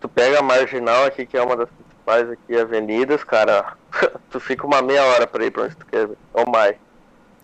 Tu 0.00 0.08
pega 0.08 0.38
a 0.38 0.42
Marginal 0.42 1.04
aqui, 1.04 1.26
que 1.26 1.36
é 1.36 1.42
uma 1.42 1.56
das 1.56 1.68
principais 1.68 2.30
aqui 2.30 2.58
avenidas, 2.58 3.22
cara. 3.24 3.74
tu 4.30 4.40
fica 4.40 4.66
uma 4.66 4.80
meia 4.80 5.04
hora 5.04 5.26
pra 5.26 5.44
ir 5.44 5.50
pra 5.50 5.64
onde 5.64 5.76
tu 5.76 5.86
quer 5.86 6.06
ver. 6.06 6.18
Ou 6.32 6.48
mais. 6.50 6.76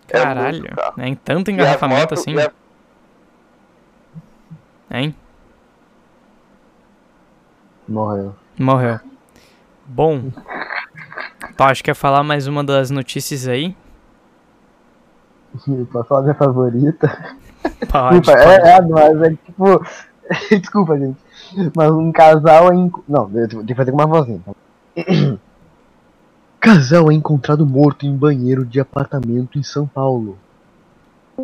É 0.07 0.11
caralho. 0.11 0.65
É, 0.97 1.03
é 1.03 1.07
em 1.07 1.15
tanto 1.15 1.51
engarrafamento 1.51 2.13
assim? 2.13 2.35
A... 2.39 2.51
Hein? 4.89 5.15
Morreu. 7.87 8.35
Morreu. 8.57 8.99
Bom. 9.85 10.31
Então, 11.49 11.67
acho 11.67 11.81
que 11.81 11.91
quer 11.91 11.95
falar 11.95 12.23
mais 12.23 12.47
uma 12.47 12.63
das 12.63 12.89
notícias 12.89 13.47
aí? 13.47 13.75
Posso 15.91 16.07
falar 16.07 16.21
minha 16.23 16.35
favorita? 16.35 17.35
Pode, 17.89 18.19
Desculpa, 18.19 18.43
pode. 18.43 18.67
É, 18.67 18.69
é, 18.69 18.81
mas 18.81 19.21
é 19.21 19.29
tipo. 19.29 19.85
Desculpa, 20.59 20.97
gente. 20.97 21.17
Mas 21.75 21.91
um 21.91 22.11
casal 22.11 22.71
é. 22.71 22.75
Inc... 22.75 22.95
Não, 23.07 23.29
eu 23.33 23.47
tenho 23.47 23.65
que 23.65 23.75
fazer 23.75 23.91
com 23.91 23.97
uma 23.97 24.07
vozinha. 24.07 24.41
Casal 26.59 27.11
é 27.11 27.13
encontrado 27.13 27.65
morto 27.65 28.05
em 28.05 28.15
banheiro 28.15 28.65
de 28.65 28.79
apartamento 28.79 29.59
em 29.59 29.63
São 29.63 29.85
Paulo. 29.85 30.37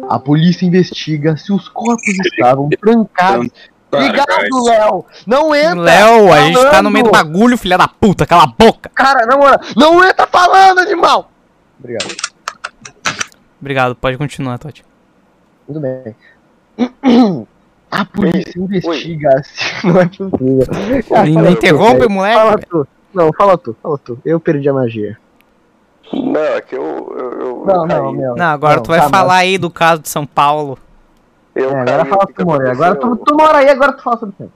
A 0.09 0.17
polícia 0.17 0.65
investiga 0.65 1.37
se 1.37 1.53
os 1.53 1.69
corpos 1.69 2.19
estavam 2.25 2.67
trancados. 2.81 3.51
Obrigado, 3.91 4.63
Léo! 4.65 5.05
Não 5.27 5.53
entra! 5.53 5.81
Léo, 5.81 6.33
a 6.33 6.41
gente 6.41 6.59
tá 6.71 6.81
no 6.81 6.89
meio 6.89 7.05
do 7.05 7.11
bagulho, 7.11 7.55
filha 7.57 7.77
da 7.77 7.87
puta, 7.87 8.25
cala 8.25 8.43
a 8.43 8.47
boca! 8.47 8.89
Cara, 8.89 9.27
não, 9.27 9.39
não 9.77 10.03
entra 10.03 10.25
falando, 10.25 10.79
animal! 10.79 11.29
Obrigado. 11.79 12.32
Obrigado, 13.63 13.95
pode 13.95 14.17
continuar, 14.17 14.59
Totti. 14.59 14.83
Tudo 15.65 15.79
bem. 15.79 16.13
A 17.89 18.03
polícia 18.03 18.59
Oi. 18.59 18.65
investiga 18.65 19.41
se 19.41 19.87
não 19.87 20.01
é 20.01 20.05
possível. 20.05 21.41
Não 21.41 21.49
interrompe, 21.49 22.09
moleque. 22.09 22.35
Fala 22.35 22.57
tu. 22.57 22.87
Não, 23.13 23.31
fala 23.31 23.57
tu, 23.57 23.73
fala 23.81 23.97
tu. 23.99 24.19
Eu 24.25 24.37
perdi 24.37 24.67
a 24.67 24.73
magia. 24.73 25.17
Não, 26.11 26.41
é 26.41 26.59
que 26.59 26.75
eu. 26.75 26.81
eu, 27.17 27.39
eu 27.39 27.65
não, 27.65 27.85
não, 27.85 28.11
meu. 28.11 28.35
Não, 28.35 28.47
agora 28.47 28.75
não, 28.75 28.83
tu 28.83 28.89
vai 28.89 28.99
tá, 28.99 29.09
falar 29.09 29.35
aí 29.35 29.57
do 29.57 29.69
caso 29.69 30.01
de 30.01 30.09
São 30.09 30.25
Paulo. 30.25 30.77
Eu 31.55 31.69
é, 31.69 31.81
agora 31.81 32.05
fala 32.05 32.27
tu, 32.35 32.45
More. 32.45 32.69
Agora 32.69 32.95
tu, 32.95 33.15
tu 33.15 33.35
mora 33.37 33.57
aí, 33.59 33.69
agora 33.69 33.93
tu 33.93 34.03
fala 34.03 34.17
sobre 34.17 34.35
isso. 34.41 34.51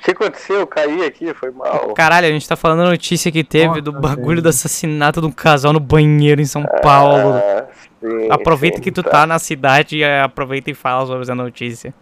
O 0.00 0.02
que 0.02 0.12
aconteceu? 0.12 0.60
Eu 0.60 0.66
caí 0.66 1.04
aqui, 1.04 1.34
foi 1.34 1.50
mal. 1.50 1.92
Caralho, 1.92 2.26
a 2.26 2.30
gente 2.30 2.48
tá 2.48 2.56
falando 2.56 2.80
a 2.80 2.88
notícia 2.88 3.30
que 3.30 3.44
teve 3.44 3.66
Nossa, 3.66 3.82
do 3.82 3.92
bagulho 3.92 4.40
Deus. 4.40 4.42
do 4.42 4.48
assassinato 4.48 5.20
de 5.20 5.26
um 5.26 5.30
casal 5.30 5.74
no 5.74 5.80
banheiro 5.80 6.40
em 6.40 6.46
São 6.46 6.64
Paulo. 6.82 7.34
Ah, 7.34 7.66
sim, 8.00 8.30
aproveita 8.30 8.78
sim, 8.78 8.82
que 8.82 8.90
tu 8.90 9.02
tá. 9.02 9.10
tá 9.10 9.26
na 9.26 9.38
cidade 9.38 9.98
e 9.98 10.04
aproveita 10.04 10.70
e 10.70 10.74
fala 10.74 11.04
sobre 11.04 11.22
essa 11.22 11.34
notícia. 11.34 11.92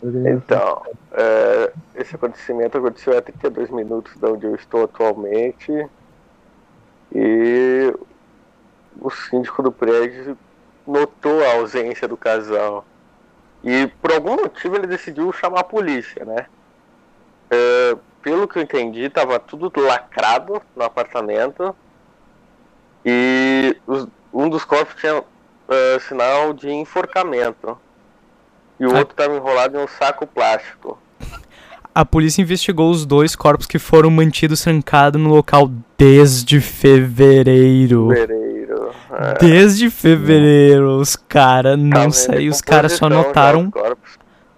Então, 0.00 0.82
é, 1.12 1.72
esse 1.96 2.14
acontecimento 2.14 2.78
aconteceu 2.78 3.18
a 3.18 3.20
32 3.20 3.70
minutos 3.70 4.14
de 4.16 4.24
onde 4.24 4.46
eu 4.46 4.54
estou 4.54 4.84
atualmente. 4.84 5.72
E 7.12 7.92
o 9.00 9.10
síndico 9.10 9.64
do 9.64 9.72
prédio 9.72 10.38
notou 10.86 11.44
a 11.44 11.54
ausência 11.54 12.06
do 12.06 12.16
casal. 12.16 12.86
E 13.64 13.88
por 14.00 14.12
algum 14.12 14.36
motivo 14.36 14.76
ele 14.76 14.86
decidiu 14.86 15.32
chamar 15.32 15.60
a 15.60 15.64
polícia, 15.64 16.24
né? 16.24 16.46
É, 17.50 17.96
pelo 18.22 18.48
que 18.48 18.58
eu 18.58 18.62
entendi, 18.62 19.08
tava 19.08 19.38
tudo 19.38 19.70
lacrado 19.80 20.60
no 20.74 20.84
apartamento. 20.84 21.74
E 23.04 23.76
os, 23.86 24.08
um 24.32 24.48
dos 24.48 24.64
corpos 24.64 24.94
tinha 24.96 25.18
uh, 25.20 26.00
sinal 26.08 26.52
de 26.52 26.70
enforcamento. 26.70 27.78
E 28.78 28.84
o 28.84 28.94
outro 28.94 29.12
estava 29.12 29.34
enrolado 29.34 29.78
em 29.78 29.82
um 29.82 29.88
saco 29.88 30.26
plástico. 30.26 30.98
A 31.94 32.04
polícia 32.04 32.42
investigou 32.42 32.90
os 32.90 33.06
dois 33.06 33.34
corpos 33.34 33.66
que 33.66 33.78
foram 33.78 34.10
mantidos 34.10 34.60
trancados 34.60 35.18
no 35.18 35.30
local 35.30 35.70
desde 35.96 36.60
fevereiro. 36.60 38.08
Fevereiro. 38.10 38.90
É. 39.12 39.38
Desde 39.38 39.88
fevereiro, 39.88 40.98
os 40.98 41.16
caras 41.16 41.78
não 41.78 41.90
tá 41.90 42.10
saíram, 42.10 42.52
os 42.52 42.60
caras 42.60 42.92
só 42.92 43.08
notaram. 43.08 43.72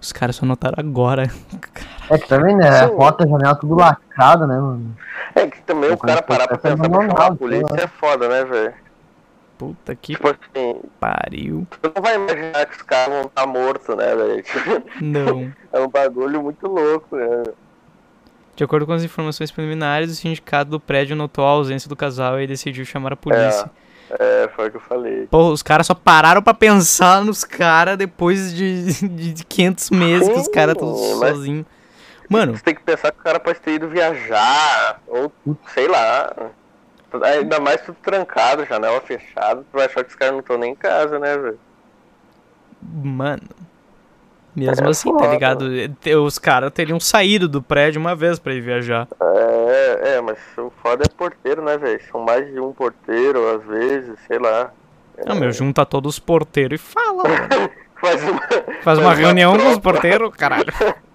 Os 0.01 0.11
caras 0.11 0.35
só 0.35 0.45
notaram 0.45 0.75
agora. 0.79 1.31
É 2.09 2.17
que 2.17 2.27
também, 2.27 2.55
né? 2.55 2.67
A 2.81 2.89
porta, 2.89 3.23
a 3.23 3.27
janela, 3.27 3.55
tudo 3.55 3.75
lacrado, 3.75 4.47
né, 4.47 4.59
mano? 4.59 4.95
É 5.35 5.47
que 5.47 5.61
também 5.61 5.91
o, 5.91 5.93
o 5.93 5.97
cara 5.97 6.21
parar 6.21 6.47
pra 6.47 6.57
pensar 6.57 6.89
pra 6.89 7.07
chamar 7.07 7.27
a 7.27 7.35
polícia 7.35 7.75
é 7.77 7.87
foda, 7.87 8.27
né, 8.27 8.43
velho? 8.43 8.73
Puta 9.59 9.93
que 9.93 10.13
tipo 10.13 10.27
assim, 10.29 10.81
pariu. 10.99 11.67
Tu 11.69 11.91
não 11.93 12.01
vai 12.01 12.15
imaginar 12.15 12.65
que 12.65 12.77
os 12.77 12.81
caras 12.81 13.09
vão 13.09 13.21
estar 13.23 13.41
tá 13.41 13.45
mortos, 13.45 13.95
né, 13.95 14.15
velho? 14.15 14.43
Não. 15.01 15.51
é 15.73 15.79
um 15.81 15.89
bagulho 15.89 16.41
muito 16.41 16.65
louco, 16.65 17.17
né? 17.17 17.43
De 18.55 18.63
acordo 18.63 18.85
com 18.85 18.93
as 18.93 19.03
informações 19.03 19.51
preliminares, 19.51 20.11
o 20.11 20.15
sindicato 20.15 20.71
do 20.71 20.79
prédio 20.79 21.15
notou 21.15 21.45
a 21.45 21.49
ausência 21.49 21.89
do 21.89 21.95
casal 21.95 22.39
e 22.39 22.47
decidiu 22.47 22.85
chamar 22.85 23.13
a 23.13 23.17
polícia. 23.17 23.69
É, 24.17 24.45
é 24.45 24.47
foi 24.47 24.69
o 24.69 24.71
que 24.71 24.77
eu 24.77 24.81
falei. 24.81 25.27
Pô, 25.27 25.49
os 25.51 25.61
caras 25.61 25.87
só 25.87 25.93
pararam 25.93 26.41
pra 26.41 26.53
pensar 26.53 27.23
nos 27.23 27.43
caras 27.43 27.97
depois 27.97 28.53
de, 28.53 29.07
de 29.33 29.45
500 29.45 29.89
meses 29.91 30.27
Sim, 30.27 30.33
que 30.33 30.39
os 30.39 30.47
caras 30.47 30.73
estão 30.73 30.95
sozinhos. 30.95 31.65
Mano. 32.29 32.55
Você 32.55 32.63
tem 32.63 32.75
que 32.75 32.83
pensar 32.83 33.11
que 33.11 33.19
o 33.19 33.23
cara 33.23 33.39
pode 33.39 33.59
ter 33.59 33.73
ido 33.73 33.89
viajar, 33.89 35.01
ou 35.07 35.31
sei 35.73 35.87
lá. 35.87 36.31
Ainda 37.23 37.59
mais 37.59 37.81
tudo 37.81 37.97
trancado, 38.03 38.65
janela 38.65 39.01
fechada, 39.01 39.61
tu 39.61 39.75
vai 39.75 39.87
achar 39.87 40.03
que 40.03 40.11
os 40.11 40.15
caras 40.15 40.33
não 40.33 40.41
estão 40.41 40.59
nem 40.59 40.73
em 40.73 40.75
casa, 40.75 41.17
né, 41.17 41.35
velho? 41.35 41.59
Mano. 43.03 43.41
Mesmo 44.55 44.87
é 44.87 44.89
assim, 44.89 45.11
tá 45.11 45.17
foda. 45.17 45.27
tá 45.27 45.33
ligado? 45.33 45.71
Os 46.23 46.37
caras 46.37 46.71
teriam 46.71 46.99
saído 46.99 47.47
do 47.47 47.63
prédio 47.63 47.99
uma 47.99 48.15
vez 48.15 48.37
pra 48.37 48.53
ir 48.53 48.61
viajar. 48.61 49.07
É, 49.19 50.15
é, 50.15 50.21
mas 50.21 50.37
o 50.57 50.71
foda 50.83 51.03
é 51.03 51.09
porteiro, 51.09 51.63
né, 51.63 51.77
velho? 51.77 51.99
São 52.11 52.21
mais 52.21 52.45
de 52.51 52.59
um 52.59 52.71
porteiro, 52.71 53.55
às 53.55 53.63
vezes, 53.65 54.19
sei 54.27 54.37
lá. 54.37 54.71
Não, 55.25 55.35
é... 55.35 55.39
meu, 55.39 55.51
junta 55.51 55.85
todos 55.85 56.15
os 56.15 56.19
porteiros 56.19 56.79
e 56.79 56.83
fala, 56.83 57.23
faz 57.99 58.23
uma, 58.23 58.41
faz 58.83 58.99
uma 58.99 59.13
reunião 59.13 59.57
com 59.57 59.71
os 59.71 59.79
porteiros, 59.79 60.29
caralho. 60.35 60.65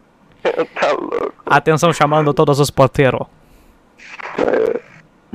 tá 0.78 0.92
louco. 0.92 1.34
Atenção, 1.46 1.92
chamando 1.92 2.32
todos 2.34 2.60
os 2.60 2.70
porteiros. 2.70 3.26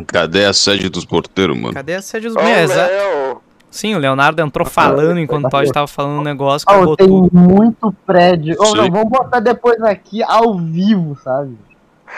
Cadê 0.07 0.45
a 0.45 0.53
sede 0.53 0.89
dos 0.89 1.05
porteiros, 1.05 1.57
mano? 1.57 1.73
Cadê 1.73 1.95
a 1.95 2.01
sede 2.01 2.27
dos 2.27 2.35
oh, 2.37 3.41
Sim, 3.69 3.95
o 3.95 3.99
Leonardo 3.99 4.41
entrou 4.41 4.65
falando 4.67 5.19
enquanto 5.19 5.45
o 5.45 5.49
Todd 5.49 5.71
tava 5.71 5.87
falando 5.87 6.21
um 6.21 6.23
negócio, 6.23 6.65
oh, 6.67 6.73
acabou 6.73 6.97
tem 6.97 7.07
tudo. 7.07 7.29
muito 7.31 7.95
prédio. 8.05 8.55
Oh, 8.59 8.73
não, 8.73 8.89
vamos 8.89 9.09
botar 9.09 9.39
depois 9.39 9.79
aqui 9.83 10.23
ao 10.23 10.57
vivo, 10.57 11.15
sabe? 11.23 11.55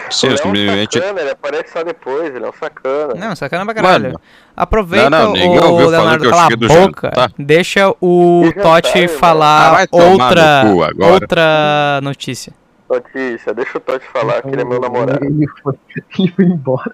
Sim, 0.09 0.27
ele 0.27 0.69
é 0.69 0.83
um 0.83 0.85
sacana, 0.89 1.21
ele 1.21 1.29
aparece 1.31 1.73
só 1.73 1.83
depois, 1.83 2.33
ele 2.33 2.45
é 2.45 2.49
um 2.49 2.53
sacana. 2.53 3.13
Não, 3.15 3.35
sacana 3.35 3.65
pra 3.65 3.73
caralho. 3.73 4.03
Mano, 4.05 4.21
Aproveita 4.55 5.09
não, 5.09 5.33
não, 5.33 5.73
o 5.73 5.89
Leonardo 5.89 6.29
cala 6.29 6.45
a 6.45 6.55
boca, 6.55 7.11
tá? 7.11 7.29
deixa 7.37 7.93
o 7.99 8.43
Totti 8.61 9.09
falar 9.09 9.81
ah, 9.81 9.87
outra, 9.91 10.63
outra 11.11 11.99
notícia. 12.01 12.53
Notícia, 12.91 13.53
deixa 13.53 13.77
o 13.77 13.81
Totti 13.81 14.05
falar 14.07 14.41
que 14.41 14.49
ele 14.49 14.63
é 14.63 14.65
meu 14.65 14.81
namorado. 14.81 15.23
Ele 15.23 15.47
foi, 15.63 15.73
ele 16.19 16.31
foi 16.31 16.45
embora. 16.45 16.93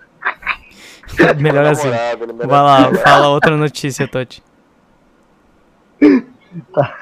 Melhor 1.42 1.66
assim. 1.66 1.90
Vai 1.90 2.48
lá, 2.48 2.94
fala 3.04 3.30
outra 3.30 3.58
notícia, 3.58 4.08
Toti. 4.08 4.44
Tá. 6.74 6.96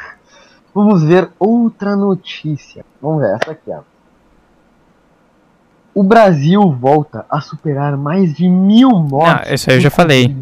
Vamos 0.74 1.04
ver 1.04 1.30
outra 1.40 1.96
notícia. 1.96 2.84
Vamos 3.02 3.22
ver 3.22 3.36
essa 3.36 3.52
aqui, 3.52 3.72
ó. 3.72 3.82
O 5.94 6.04
Brasil 6.04 6.62
volta 6.74 7.26
a 7.30 7.40
superar 7.40 7.96
mais 7.96 8.34
de 8.34 8.50
mil 8.50 8.90
mortes. 8.90 9.50
Ah, 9.50 9.54
isso 9.54 9.70
aí 9.70 9.78
eu 9.78 9.82
já 9.82 9.90
falei. 9.90 10.36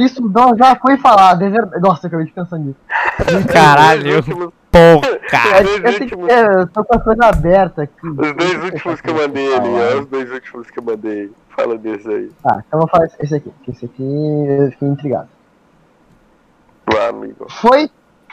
Isso 0.00 0.22
não, 0.22 0.56
já 0.56 0.74
foi 0.76 0.96
falado, 0.96 1.42
é 1.42 1.50
verdade. 1.50 1.82
Nossa, 1.82 2.06
eu 2.06 2.08
acabei 2.08 2.26
de 2.26 2.32
pensar 2.32 2.56
nisso. 2.56 2.78
Caralho. 3.52 4.52
Porra. 4.72 5.18
cara. 5.28 5.64
Eu, 5.64 6.00
últimos... 6.00 6.28
eu 6.30 6.66
tô 6.68 6.84
com 6.84 6.96
a 6.96 7.00
coisa 7.00 7.26
aberta 7.26 7.82
aqui. 7.82 8.08
Os 8.08 8.16
dois 8.16 8.64
últimos 8.64 9.00
que 9.02 9.10
eu 9.10 9.14
mandei 9.14 9.54
ali, 9.54 9.68
ó. 9.68 10.00
Os 10.00 10.06
dois 10.06 10.32
últimos 10.32 10.70
que 10.70 10.78
eu 10.78 10.82
mandei. 10.82 11.30
Fala 11.50 11.76
desse 11.76 12.08
aí. 12.08 12.30
Tá, 12.42 12.62
então 12.66 12.80
eu 12.80 12.86
vou 12.86 12.88
falar 12.88 13.04
esse 13.20 13.34
aqui, 13.34 13.50
porque 13.50 13.70
esse 13.70 13.84
aqui 13.84 14.02
eu 14.02 14.70
fiquei 14.70 14.88
intrigado. 14.88 15.28
Vai, 16.90 17.08
amigo. 17.08 17.46
Foi, 17.50 17.90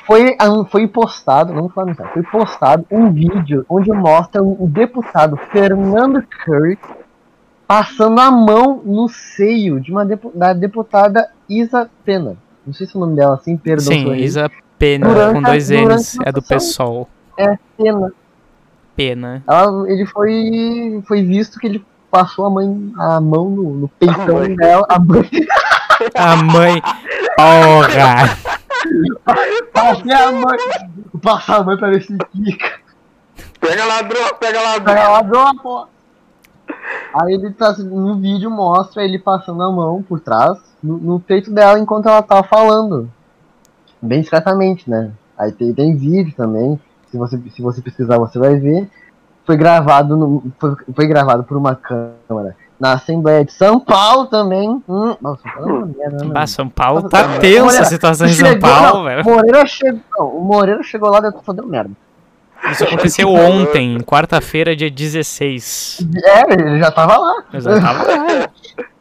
foi, 0.08 0.38
foi 0.72 0.88
postado, 0.88 1.54
não 1.54 1.64
vou 1.64 1.70
falar 1.70 1.88
não, 1.88 2.08
foi 2.14 2.24
postado 2.24 2.86
um 2.90 3.12
vídeo 3.12 3.66
onde 3.68 3.92
mostra 3.92 4.42
o 4.42 4.68
deputado 4.68 5.36
Fernando 5.52 6.24
Curry 6.46 6.80
passando 7.68 8.20
a 8.20 8.32
mão 8.32 8.82
no 8.84 9.08
seio 9.10 9.80
de 9.80 9.92
uma 9.92 10.06
depu 10.06 10.32
da 10.34 10.54
deputada 10.54 11.30
Isa 11.48 11.90
Pena. 12.04 12.38
Não 12.66 12.74
sei 12.74 12.88
se 12.88 12.96
o 12.96 13.00
nome 13.00 13.16
dela 13.16 13.36
assim, 13.36 13.58
perdão. 13.58 13.94
Sim, 13.94 14.14
Isa 14.14 14.50
Pena, 14.80 15.10
durante 15.10 15.34
com 15.36 15.42
dois 15.42 15.70
N's, 15.70 16.18
é 16.26 16.32
do 16.32 16.42
PSOL. 16.42 17.10
É, 17.38 17.58
Pena. 17.78 18.14
Pena. 18.96 19.44
Ela, 19.46 19.92
ele 19.92 20.06
foi, 20.06 21.04
foi 21.06 21.22
visto 21.22 21.60
que 21.60 21.68
ele 21.68 21.86
passou 22.10 22.46
a, 22.46 22.50
mãe, 22.50 22.94
a 22.98 23.20
mão 23.20 23.50
no, 23.50 23.74
no 23.76 23.88
peitão 23.90 24.38
a 24.38 24.48
dela. 24.48 24.86
A 24.90 24.98
mãe. 24.98 25.30
a 26.16 26.36
mãe. 26.38 26.82
Porra! 27.36 28.38
Passei 29.74 30.14
a 30.14 30.32
mãe. 30.32 30.58
Passar 31.22 31.58
a 31.58 31.64
mãe 31.64 31.78
pra 31.78 31.90
ver 31.90 32.02
se 32.02 32.18
fica. 32.32 32.80
Pega 33.60 33.86
ladrão, 33.86 34.30
pega 34.40 34.62
ladrão. 34.62 34.96
Pega 34.96 35.10
ladrão, 35.10 35.58
pô. 35.58 35.88
Aí 37.14 37.34
ele 37.34 37.52
tá 37.52 37.74
no 37.74 38.18
vídeo 38.20 38.50
mostra 38.50 39.04
ele 39.04 39.20
passando 39.20 39.62
a 39.64 39.72
mão 39.72 40.04
por 40.04 40.20
trás 40.20 40.58
no, 40.82 40.98
no 40.98 41.20
peito 41.20 41.52
dela 41.52 41.80
enquanto 41.80 42.08
ela 42.08 42.22
tá 42.22 42.44
falando. 42.44 43.12
Bem 44.02 44.22
discretamente, 44.22 44.90
né? 44.90 45.12
Aí 45.38 45.52
tem, 45.52 45.74
tem 45.74 45.96
vídeo 45.96 46.34
também. 46.36 46.80
Se 47.12 47.18
você, 47.18 47.40
se 47.56 47.62
você 47.62 47.82
pesquisar, 47.82 48.18
você 48.18 48.38
vai 48.38 48.56
ver. 48.56 48.90
Foi 49.46 49.58
gravado, 49.58 50.16
no, 50.16 50.44
foi, 50.60 50.76
foi 50.94 51.08
gravado 51.08 51.44
por 51.44 51.58
uma 51.58 51.76
câmera 51.76 52.56
na 52.80 52.94
Assembleia 52.94 53.44
de 53.44 53.52
São 53.52 53.80
Paulo 53.80 54.28
também. 54.28 54.82
Hum, 54.88 55.16
nossa, 55.22 55.42
São 55.42 55.52
Paulo 55.52 55.70
é 55.70 55.74
uma 55.74 55.86
merda, 55.86 56.26
né? 56.26 56.48
São 56.48 56.70
Paulo 56.70 57.10
tá 57.10 57.40
tensa 57.40 57.82
a 57.82 57.86
situação 57.86 58.28
em 58.28 58.34
São 58.34 58.60
Paulo, 58.60 59.04
velho. 59.04 59.24
Moreira 59.24 59.66
chegou, 59.66 60.02
o 60.20 60.42
Moreira 60.42 60.84
chegou 60.84 61.10
lá 61.10 61.20
e 61.20 61.32
tô 61.32 61.42
fazendo 61.42 61.68
merda. 61.68 61.92
Isso 62.72 62.84
aconteceu 62.84 63.30
ontem, 63.30 64.00
quarta-feira, 64.02 64.76
dia 64.76 64.92
16. 64.92 66.06
É, 66.24 66.54
ele 66.54 66.80
já 66.80 66.92
tava 66.92 67.18
lá. 67.18 67.44
Eu 67.52 67.62
já 67.62 67.82
tava 67.82 68.04
lá. 68.04 68.50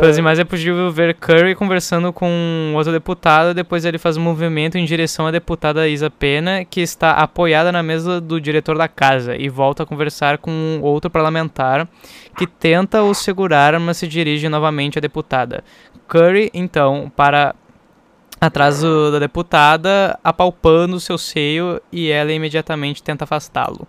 Pelas 0.00 0.16
imagens 0.16 0.40
é 0.40 0.44
possível 0.44 0.90
ver 0.90 1.14
Curry 1.14 1.54
conversando 1.54 2.12
com 2.12 2.72
outro 2.74 2.92
deputado, 2.92 3.52
depois 3.52 3.84
ele 3.84 3.98
faz 3.98 4.16
um 4.16 4.22
movimento 4.22 4.78
em 4.78 4.84
direção 4.84 5.26
à 5.26 5.30
deputada 5.30 5.88
Isa 5.88 6.08
Pena, 6.08 6.64
que 6.64 6.80
está 6.80 7.12
apoiada 7.12 7.72
na 7.72 7.82
mesa 7.82 8.20
do 8.20 8.40
diretor 8.40 8.78
da 8.78 8.86
casa, 8.86 9.36
e 9.36 9.48
volta 9.48 9.82
a 9.82 9.86
conversar 9.86 10.38
com 10.38 10.78
outro 10.82 11.10
parlamentar, 11.10 11.88
que 12.36 12.46
tenta 12.46 13.02
o 13.02 13.12
segurar, 13.12 13.78
mas 13.80 13.96
se 13.96 14.06
dirige 14.06 14.48
novamente 14.48 14.98
à 14.98 15.00
deputada. 15.00 15.64
Curry, 16.06 16.50
então, 16.54 17.10
para 17.14 17.54
atrás 18.40 18.82
da 18.82 19.18
deputada, 19.18 20.18
apalpando 20.24 21.00
seu 21.00 21.18
seio, 21.18 21.80
e 21.92 22.10
ela 22.10 22.32
imediatamente 22.32 23.02
tenta 23.02 23.24
afastá-lo. 23.24 23.86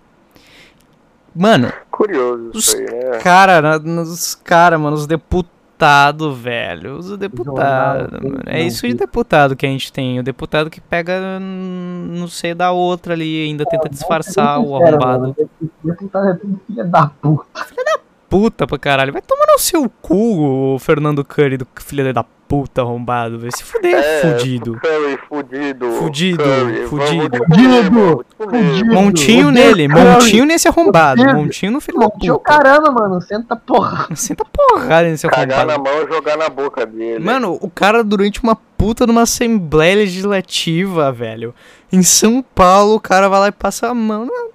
Mano. 1.35 1.71
Curioso 1.89 2.51
isso 2.55 2.77
aí, 2.77 2.85
né? 2.85 3.19
Cara, 3.19 3.79
os 3.79 4.35
cara, 4.35 4.77
mano, 4.77 4.95
os 4.95 5.07
deputados, 5.07 6.37
velho. 6.37 6.97
Os 6.97 7.17
deputados. 7.17 8.19
É 8.45 8.61
isso 8.61 8.87
de 8.87 8.93
deputado 8.93 9.55
que 9.55 9.65
a 9.65 9.69
gente 9.69 9.91
tem. 9.91 10.19
O 10.19 10.23
deputado 10.23 10.69
que 10.69 10.81
pega 10.81 11.39
não 11.39 12.27
sei 12.27 12.53
da 12.53 12.71
outra 12.71 13.13
ali 13.13 13.45
ainda 13.45 13.65
tenta 13.65 13.89
disfarçar 13.89 14.59
o 14.59 14.75
arrombado. 14.75 15.35
Deputado 15.83 16.29
é 16.29 16.33
tudo 16.33 16.59
filha 16.67 16.83
da 16.83 17.07
puta. 17.07 17.65
Filha 17.65 17.83
da 17.83 17.99
puta 18.29 18.67
pra 18.67 18.77
caralho. 18.77 19.13
Vai 19.13 19.21
tomar 19.21 19.45
no 19.51 19.59
seu 19.59 19.89
cu, 20.01 20.75
o 20.75 20.79
Fernando 20.79 21.23
Curry 21.23 21.57
do 21.57 21.67
filho 21.79 22.13
da 22.13 22.23
puta 22.23 22.40
arrombado, 22.77 23.39
velho. 23.39 23.55
Se 23.55 23.63
fuder, 23.63 23.95
é, 23.95 24.21
fudido. 24.21 24.79
Curry, 24.79 25.17
fudido. 25.27 25.91
Fudido, 25.91 26.43
Curry, 26.43 26.87
fudido. 26.87 27.37
Fudido. 27.37 28.25
fudido. 28.37 28.93
Montinho 28.93 29.45
fudido. 29.45 29.51
nele, 29.51 29.87
montinho 29.87 30.45
nesse 30.45 30.67
arrombado. 30.67 31.21
Fudido. 31.21 31.37
Montinho 31.39 31.71
no 31.71 31.81
filho 31.81 31.99
da 31.99 32.09
puta. 32.09 32.39
caramba, 32.39 32.91
mano. 32.91 33.21
Senta 33.21 33.55
porra. 33.55 34.07
Senta 34.15 34.43
porrada 34.45 35.09
nesse 35.09 35.25
arrombado. 35.25 35.49
Cagar 35.49 35.65
na 35.65 35.77
mão 35.77 36.03
e 36.03 36.07
jogar 36.07 36.37
na 36.37 36.49
boca 36.49 36.85
dele. 36.85 37.23
Mano, 37.23 37.57
o 37.61 37.69
cara 37.69 38.03
durante 38.03 38.41
uma 38.43 38.55
puta 38.55 39.05
numa 39.05 39.21
assembleia 39.21 39.95
legislativa, 39.95 41.11
velho. 41.11 41.53
Em 41.91 42.03
São 42.03 42.41
Paulo, 42.41 42.95
o 42.95 42.99
cara 42.99 43.29
vai 43.29 43.39
lá 43.39 43.47
e 43.47 43.51
passa 43.51 43.89
a 43.89 43.93
mão 43.93 44.25
no 44.25 44.51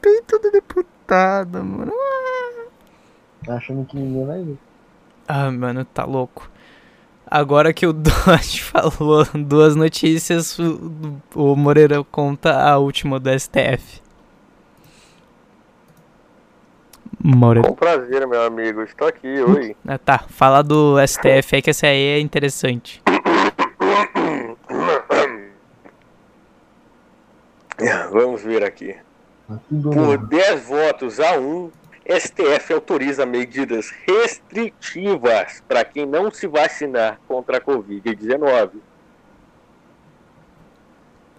peito 0.00 0.38
do 0.38 0.50
deputado, 0.50 1.62
mano. 1.62 1.92
Tá 3.44 3.54
achando 3.54 3.84
que 3.84 3.96
ninguém 3.96 4.26
vai 4.26 4.42
ver. 4.42 4.58
Ah, 5.26 5.50
mano, 5.50 5.84
tá 5.84 6.04
louco. 6.04 6.50
Agora 7.30 7.72
que 7.72 7.86
o 7.86 7.92
Dodge 7.94 8.60
falou 8.62 9.24
duas 9.34 9.76
notícias, 9.76 10.58
o, 10.58 11.54
Moreira 11.54 12.02
conta 12.02 12.60
a 12.60 12.76
última 12.78 13.20
do 13.20 13.30
STF. 13.38 14.02
Moreira. 17.22 17.68
Com 17.68 17.74
prazer, 17.74 18.26
meu 18.26 18.42
amigo. 18.42 18.82
Estou 18.82 19.06
aqui, 19.06 19.28
oi. 19.28 19.76
Ah, 19.86 19.98
tá. 19.98 20.24
Fala 20.28 20.62
do 20.62 20.96
STF 21.06 21.56
aí, 21.56 21.62
que 21.62 21.70
essa 21.70 21.86
aí 21.86 22.02
é 22.02 22.18
interessante. 22.18 23.00
Vamos 28.10 28.42
ver 28.42 28.64
aqui. 28.64 28.96
Por 29.68 30.18
10 30.18 30.66
votos 30.66 31.20
a 31.20 31.38
1, 31.38 31.70
STF 32.10 32.72
autoriza 32.72 33.24
medidas 33.24 33.92
restritivas 34.06 35.62
para 35.68 35.84
quem 35.84 36.04
não 36.04 36.30
se 36.30 36.48
vacinar 36.48 37.20
contra 37.28 37.58
a 37.58 37.60
Covid-19. 37.60 38.70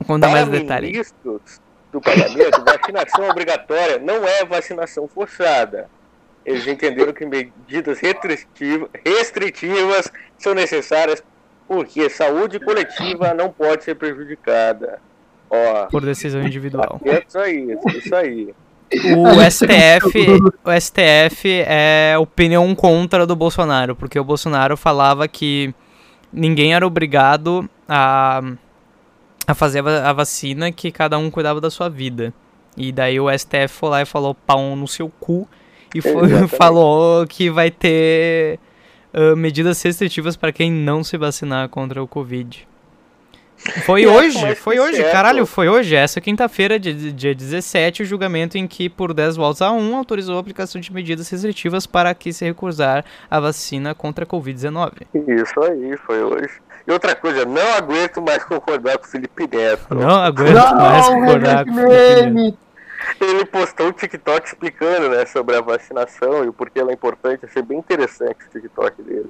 Conta 0.07 0.29
mais 0.29 0.47
detalhes. 0.47 0.91
ministros 0.91 1.60
do 1.91 1.99
parlamento, 1.99 2.62
vacinação 2.63 3.29
obrigatória 3.29 3.99
não 3.99 4.25
é 4.25 4.45
vacinação 4.45 5.07
forçada. 5.07 5.89
Eles 6.45 6.65
entenderam 6.65 7.13
que 7.13 7.25
medidas 7.25 7.99
restritivas 7.99 10.12
são 10.38 10.53
necessárias 10.53 11.23
porque 11.67 12.10
saúde 12.10 12.60
coletiva 12.60 13.34
não 13.34 13.51
pode 13.51 13.84
ser 13.84 13.95
prejudicada. 13.95 14.99
Ó, 15.49 15.86
Por 15.88 16.03
decisão 16.03 16.41
individual. 16.41 16.99
Isso 17.03 17.38
aí, 17.38 17.77
isso 17.95 18.15
aí. 18.15 18.55
O 18.93 19.49
STF, 19.49 20.27
o 20.65 20.71
STF 20.80 21.63
é 21.65 22.15
opinião 22.19 22.75
contra 22.75 23.25
do 23.25 23.36
Bolsonaro, 23.36 23.95
porque 23.95 24.19
o 24.19 24.23
Bolsonaro 24.23 24.75
falava 24.75 25.27
que 25.27 25.73
ninguém 26.32 26.73
era 26.73 26.86
obrigado 26.86 27.69
a, 27.88 28.41
a 29.47 29.54
fazer 29.54 29.88
a 29.88 30.12
vacina, 30.12 30.71
que 30.71 30.91
cada 30.91 31.17
um 31.17 31.32
cuidava 31.32 31.62
da 31.62 31.69
sua 31.69 31.89
vida. 31.89 32.34
E 32.75 32.91
daí 32.91 33.19
o 33.19 33.30
STF 33.32 33.69
foi 33.69 33.89
lá 33.89 34.01
e 34.01 34.06
falou 34.06 34.36
pau 34.36 34.75
no 34.75 34.88
seu 34.88 35.10
cu 35.19 35.47
e 35.95 36.01
foi, 36.01 36.47
falou 36.47 37.25
que 37.27 37.49
vai 37.49 37.71
ter 37.71 38.60
uh, 39.13 39.36
medidas 39.36 39.82
restritivas 39.82 40.36
para 40.36 40.51
quem 40.51 40.71
não 40.71 41.04
se 41.04 41.17
vacinar 41.17 41.69
contra 41.69 42.01
o 42.04 42.08
Covid. 42.08 42.67
Foi 43.86 44.06
hoje, 44.08 44.56
foi 44.56 44.80
hoje, 44.80 44.97
certo. 44.97 45.12
caralho, 45.12 45.45
foi 45.45 45.69
hoje. 45.69 45.95
Essa 45.95 46.19
quinta-feira, 46.19 46.80
dia 46.80 47.36
17, 47.36 48.04
o 48.04 48.06
julgamento 48.06 48.58
em 48.58 48.67
que, 48.67 48.89
por 48.89 49.13
10 49.13 49.36
votos 49.36 49.62
a 49.62 49.71
1, 49.71 49.95
autorizou 49.95 50.38
a 50.38 50.39
aplicação 50.39 50.82
de 50.82 50.91
medidas 50.91 51.30
restritivas 51.30 51.86
para 51.86 52.13
que 52.13 52.34
se 52.34 52.45
recusar 52.45 53.06
a 53.30 53.39
vacina 53.39 53.93
contra 53.93 54.26
a 54.26 54.28
Covid-19. 54.28 54.91
Isso 55.13 55.62
aí, 55.62 55.97
foi 55.97 56.24
hoje. 56.24 56.52
E 56.88 56.91
outra 56.91 57.15
coisa, 57.15 57.45
não 57.45 57.74
aguento 57.76 58.21
mais 58.21 58.43
concordar 58.43 58.97
com 58.97 59.06
o 59.06 59.08
Felipe 59.08 59.47
Neto. 59.47 59.93
Não 59.93 60.15
aguento 60.15 60.56
não, 60.56 60.76
mais 60.76 61.08
concordar 61.08 61.65
com 61.65 61.71
o 61.71 61.76
Felipe 61.76 62.32
Neto. 62.32 62.58
Ele 63.19 63.45
postou 63.45 63.88
um 63.88 63.91
TikTok 63.91 64.47
explicando, 64.47 65.10
né, 65.10 65.26
sobre 65.26 65.56
a 65.56 65.62
vacinação 65.62 66.43
e 66.43 66.47
o 66.47 66.54
porquê 66.54 66.80
ela 66.80 66.91
é 66.91 66.93
importante. 66.93 67.45
Achei 67.45 67.62
bem 67.62 67.80
interessante 67.80 68.38
o 68.47 68.50
TikTok 68.52 69.02
dele. 69.02 69.30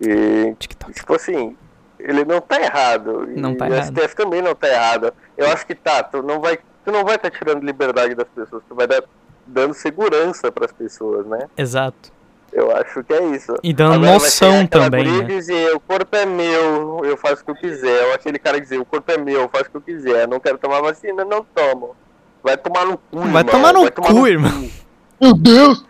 E, 0.00 0.54
TikTok. 0.58 0.92
tipo 0.92 1.14
assim, 1.14 1.56
ele 2.02 2.24
não 2.24 2.40
tá 2.40 2.60
errado. 2.60 3.26
Não 3.36 3.54
tá 3.54 3.68
e 3.68 3.72
errado. 3.72 3.96
o 3.96 4.00
STF 4.00 4.16
também 4.16 4.42
não 4.42 4.54
tá 4.54 4.68
errado. 4.68 5.12
Eu 5.36 5.46
acho 5.50 5.66
que 5.66 5.74
tá, 5.74 6.02
tu 6.02 6.22
não 6.22 6.40
vai, 6.40 6.58
tu 6.84 6.92
não 6.92 7.04
vai 7.04 7.16
estar 7.16 7.30
tá 7.30 7.38
tirando 7.38 7.62
liberdade 7.64 8.14
das 8.14 8.28
pessoas, 8.28 8.62
tu 8.68 8.74
vai 8.74 8.86
dar, 8.86 9.02
dando 9.46 9.74
segurança 9.74 10.50
para 10.50 10.66
as 10.66 10.72
pessoas, 10.72 11.26
né? 11.26 11.48
Exato. 11.56 12.12
Eu 12.52 12.70
acho 12.76 13.02
que 13.02 13.14
é 13.14 13.24
isso. 13.28 13.54
E 13.62 13.72
dando 13.72 13.94
Agora, 13.94 14.12
noção 14.12 14.66
também. 14.66 15.04
Né? 15.04 15.24
dizer, 15.24 15.74
o 15.74 15.80
corpo 15.80 16.14
é 16.14 16.26
meu, 16.26 17.00
eu 17.02 17.16
faço 17.16 17.40
o 17.40 17.44
que 17.46 17.50
eu 17.50 17.54
quiser. 17.54 18.06
Ou 18.08 18.14
aquele 18.14 18.38
cara 18.38 18.60
dizer, 18.60 18.78
o 18.78 18.84
corpo 18.84 19.10
é 19.10 19.16
meu, 19.16 19.40
eu 19.42 19.48
faço 19.48 19.64
o 19.64 19.70
que 19.70 19.76
eu 19.78 19.80
quiser. 19.80 20.28
Não 20.28 20.38
quero 20.38 20.58
tomar 20.58 20.82
vacina, 20.82 21.24
não 21.24 21.42
tomo. 21.42 21.96
Vai 22.42 22.58
tomar 22.58 22.84
no 22.84 22.98
cu, 22.98 23.20
Vai 23.20 23.26
irmão. 23.28 23.44
tomar 23.44 23.72
no 23.72 23.80
vai 23.80 23.90
cu, 23.90 24.02
tomar 24.02 24.12
no 24.12 24.28
irmão. 24.28 24.70
Meu 25.18 25.34
Deus! 25.34 25.86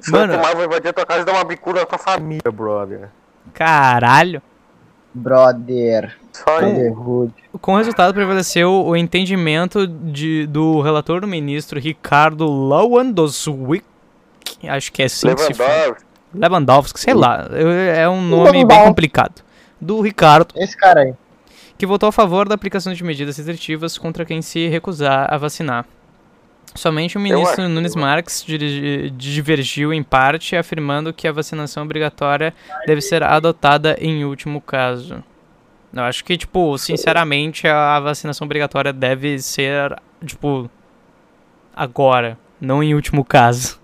Se 0.00 0.12
Mano, 0.12 0.34
tomar, 0.34 0.54
vai 0.54 0.66
invadir 0.66 0.88
a 0.88 0.92
tua 0.92 1.06
casa 1.06 1.22
e 1.22 1.24
dar 1.24 1.32
uma 1.32 1.44
bicuda 1.44 1.80
na 1.80 1.86
tua 1.86 1.98
família, 1.98 2.52
brother. 2.52 3.08
Caralho. 3.52 4.40
Brother. 5.12 6.16
Com, 6.94 7.30
com 7.60 7.74
o 7.74 7.76
resultado 7.76 8.14
prevaleceu 8.14 8.84
o 8.86 8.96
entendimento 8.96 9.86
de, 9.86 10.46
do 10.46 10.80
relator 10.80 11.20
do 11.20 11.26
ministro 11.26 11.80
Ricardo 11.80 12.46
Lewandowski, 12.46 13.82
acho 14.64 14.92
que 14.92 15.02
é 15.02 15.06
assim 15.06 15.34
que 15.34 15.42
se 15.42 15.54
fala. 15.54 15.96
Lewandowski, 16.32 17.00
sei 17.00 17.14
lá, 17.14 17.48
é 17.94 18.08
um 18.08 18.22
nome 18.22 18.64
bem 18.64 18.84
complicado. 18.84 19.42
Do 19.80 20.00
Ricardo. 20.00 20.54
Esse 20.56 20.76
cara 20.76 21.00
aí. 21.00 21.14
Que 21.76 21.86
votou 21.86 22.08
a 22.08 22.12
favor 22.12 22.48
da 22.48 22.54
aplicação 22.54 22.92
de 22.92 23.02
medidas 23.02 23.38
restritivas 23.38 23.98
contra 23.98 24.24
quem 24.24 24.42
se 24.42 24.68
recusar 24.68 25.32
a 25.32 25.36
vacinar. 25.38 25.86
Somente 26.74 27.16
o 27.16 27.20
ministro 27.20 27.68
Nunes 27.68 27.96
Marques 27.96 28.44
divergiu 29.14 29.92
em 29.92 30.02
parte, 30.02 30.56
afirmando 30.56 31.12
que 31.12 31.26
a 31.26 31.32
vacinação 31.32 31.82
obrigatória 31.82 32.54
deve 32.86 33.00
ser 33.00 33.22
adotada 33.22 33.96
em 34.00 34.24
último 34.24 34.60
caso. 34.60 35.22
Eu 35.92 36.04
acho 36.04 36.24
que, 36.24 36.38
tipo, 36.38 36.78
sinceramente, 36.78 37.66
a 37.66 37.98
vacinação 37.98 38.44
obrigatória 38.44 38.92
deve 38.92 39.40
ser, 39.40 40.00
tipo, 40.24 40.70
agora, 41.74 42.38
não 42.60 42.82
em 42.82 42.94
último 42.94 43.24
caso. 43.24 43.80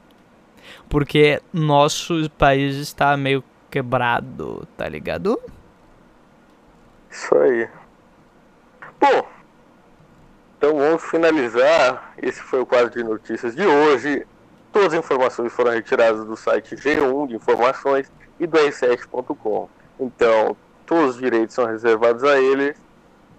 Porque 0.88 1.42
nosso 1.52 2.30
país 2.38 2.76
está 2.76 3.16
meio 3.16 3.42
quebrado, 3.68 4.66
tá 4.76 4.88
ligado? 4.88 5.40
Isso 7.10 7.34
aí. 7.34 7.68
Bom, 9.00 9.26
então 10.56 10.76
vamos 10.76 11.02
finalizar. 11.04 12.14
Esse 12.22 12.40
foi 12.40 12.60
o 12.60 12.66
quadro 12.66 12.90
de 12.90 13.02
notícias 13.02 13.54
de 13.54 13.66
hoje. 13.66 14.26
Todas 14.72 14.92
as 14.92 14.98
informações 14.98 15.52
foram 15.52 15.70
retiradas 15.72 16.24
do 16.24 16.36
site 16.36 16.74
G1 16.74 17.28
de 17.28 17.36
informações 17.36 18.10
e 18.38 18.46
do 18.46 18.58
r7.com. 18.58 19.68
Então, 19.98 20.56
todos 20.84 21.16
os 21.16 21.20
direitos 21.20 21.54
são 21.54 21.66
reservados 21.66 22.24
a 22.24 22.38
eles. 22.38 22.76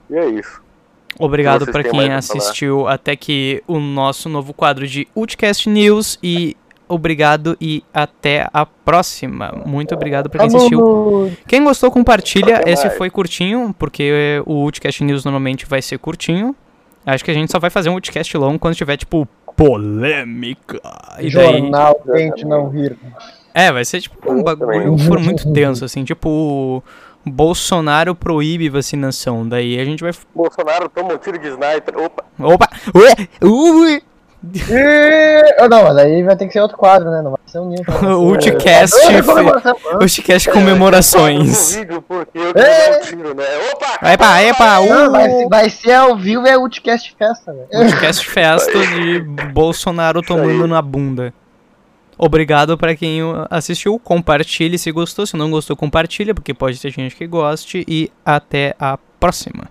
E 0.10 0.15
é 0.15 0.25
isso. 0.27 0.62
Obrigado 1.19 1.65
para 1.71 1.84
quem 1.84 2.12
assistiu 2.13 2.88
até 2.88 3.15
que 3.15 3.63
o 3.67 3.80
nosso 3.80 4.30
novo 4.30 4.53
quadro 4.53 4.86
de 4.86 5.08
Ulticast 5.15 5.67
News 5.67 6.19
e 6.21 6.56
obrigado 6.88 7.58
e 7.60 7.84
até 7.93 8.47
a 8.53 8.65
próxima. 8.65 9.51
Muito 9.65 9.93
obrigado 9.95 10.30
para 10.30 10.47
quem 10.47 10.56
assistiu. 10.56 11.32
Quem 11.47 11.63
gostou, 11.63 11.89
compartilha. 11.91 12.62
Esse 12.65 12.89
foi 12.91 13.10
curtinho, 13.10 13.75
porque 13.77 14.41
o 14.45 14.63
Ulticast 14.63 15.03
News 15.03 15.25
normalmente 15.25 15.65
vai 15.65 15.82
ser 15.82 15.97
curtinho. 15.97 16.56
Acho 17.08 17.24
que 17.24 17.32
a 17.32 17.34
gente 17.34 17.52
só 17.52 17.58
vai 17.58 17.70
fazer 17.70 17.89
um 17.89 17.93
podcast 17.93 18.38
longo 18.38 18.60
quando 18.60 18.76
tiver, 18.76 18.98
tipo, 18.98 19.28
polêmica. 19.56 20.80
E 21.20 21.30
Jornal 21.30 22.00
daí... 22.06 22.30
Tente 22.30 22.46
Não 22.46 22.70
Rir. 22.70 22.98
É, 23.54 23.72
vai 23.72 23.86
ser, 23.86 24.02
tipo, 24.02 24.32
um 24.32 24.43
bagulho 24.43 24.98
for 25.00 25.20
muito 25.20 25.52
tenso, 25.54 25.86
assim, 25.86 26.04
tipo... 26.04 26.84
Bolsonaro 27.26 28.15
proíbe 28.15 28.70
vacinação. 28.70 29.48
Daí 29.48 29.78
a 29.80 29.84
gente 29.84 30.02
vai. 30.02 30.13
Bolsonaro 30.34 30.88
toma 30.88 31.13
um 31.13 31.17
tiro 31.17 31.38
de 31.38 31.48
sniper. 31.48 31.98
Opa! 31.98 32.24
Opa! 32.39 32.70
Ui! 32.96 33.50
Ui! 33.50 34.02
E... 34.43 35.67
Não, 35.67 35.84
mas 35.84 35.97
aí 35.97 36.23
vai 36.23 36.36
ter 36.36 36.45
que 36.47 36.54
ser 36.54 36.62
outro 36.62 36.78
quadro, 36.78 37.10
né? 37.10 37.21
Não 37.21 37.32
vai 37.32 37.39
ser 37.45 37.60
um 37.60 37.69
nível. 37.69 37.93
o 38.17 38.30
Ulticast. 38.30 38.95
o 39.93 40.02
Ulticast 40.02 40.50
comemorações. 40.52 41.76
Epa, 44.04 44.43
epa, 44.43 44.80
uh. 44.80 45.12
vai, 45.12 45.45
vai 45.47 45.69
ser 45.69 45.93
ao 45.93 46.15
vivo 46.15 46.47
é 46.47 46.58
Ulticast 46.58 47.15
Festa, 47.17 47.52
velho. 47.52 47.67
Ulticast 47.73 48.26
Festa 48.30 48.80
de 48.88 49.19
Bolsonaro 49.54 50.21
tomando 50.21 50.67
na 50.67 50.82
bunda. 50.82 51.34
Obrigado 52.17 52.78
para 52.78 52.95
quem 52.95 53.21
assistiu. 53.50 54.00
Compartilhe 54.00 54.78
se 54.78 54.91
gostou. 54.91 55.26
Se 55.26 55.38
não 55.38 55.52
gostou, 55.52 55.76
compartilha, 55.76 56.34
porque 56.34 56.54
pode 56.54 56.80
ter 56.80 56.91
gente 56.91 57.15
que 57.15 57.28
goste. 57.28 57.86
E 57.88 58.12
até 58.26 58.76
a 58.80 58.97
próxima. 59.19 59.69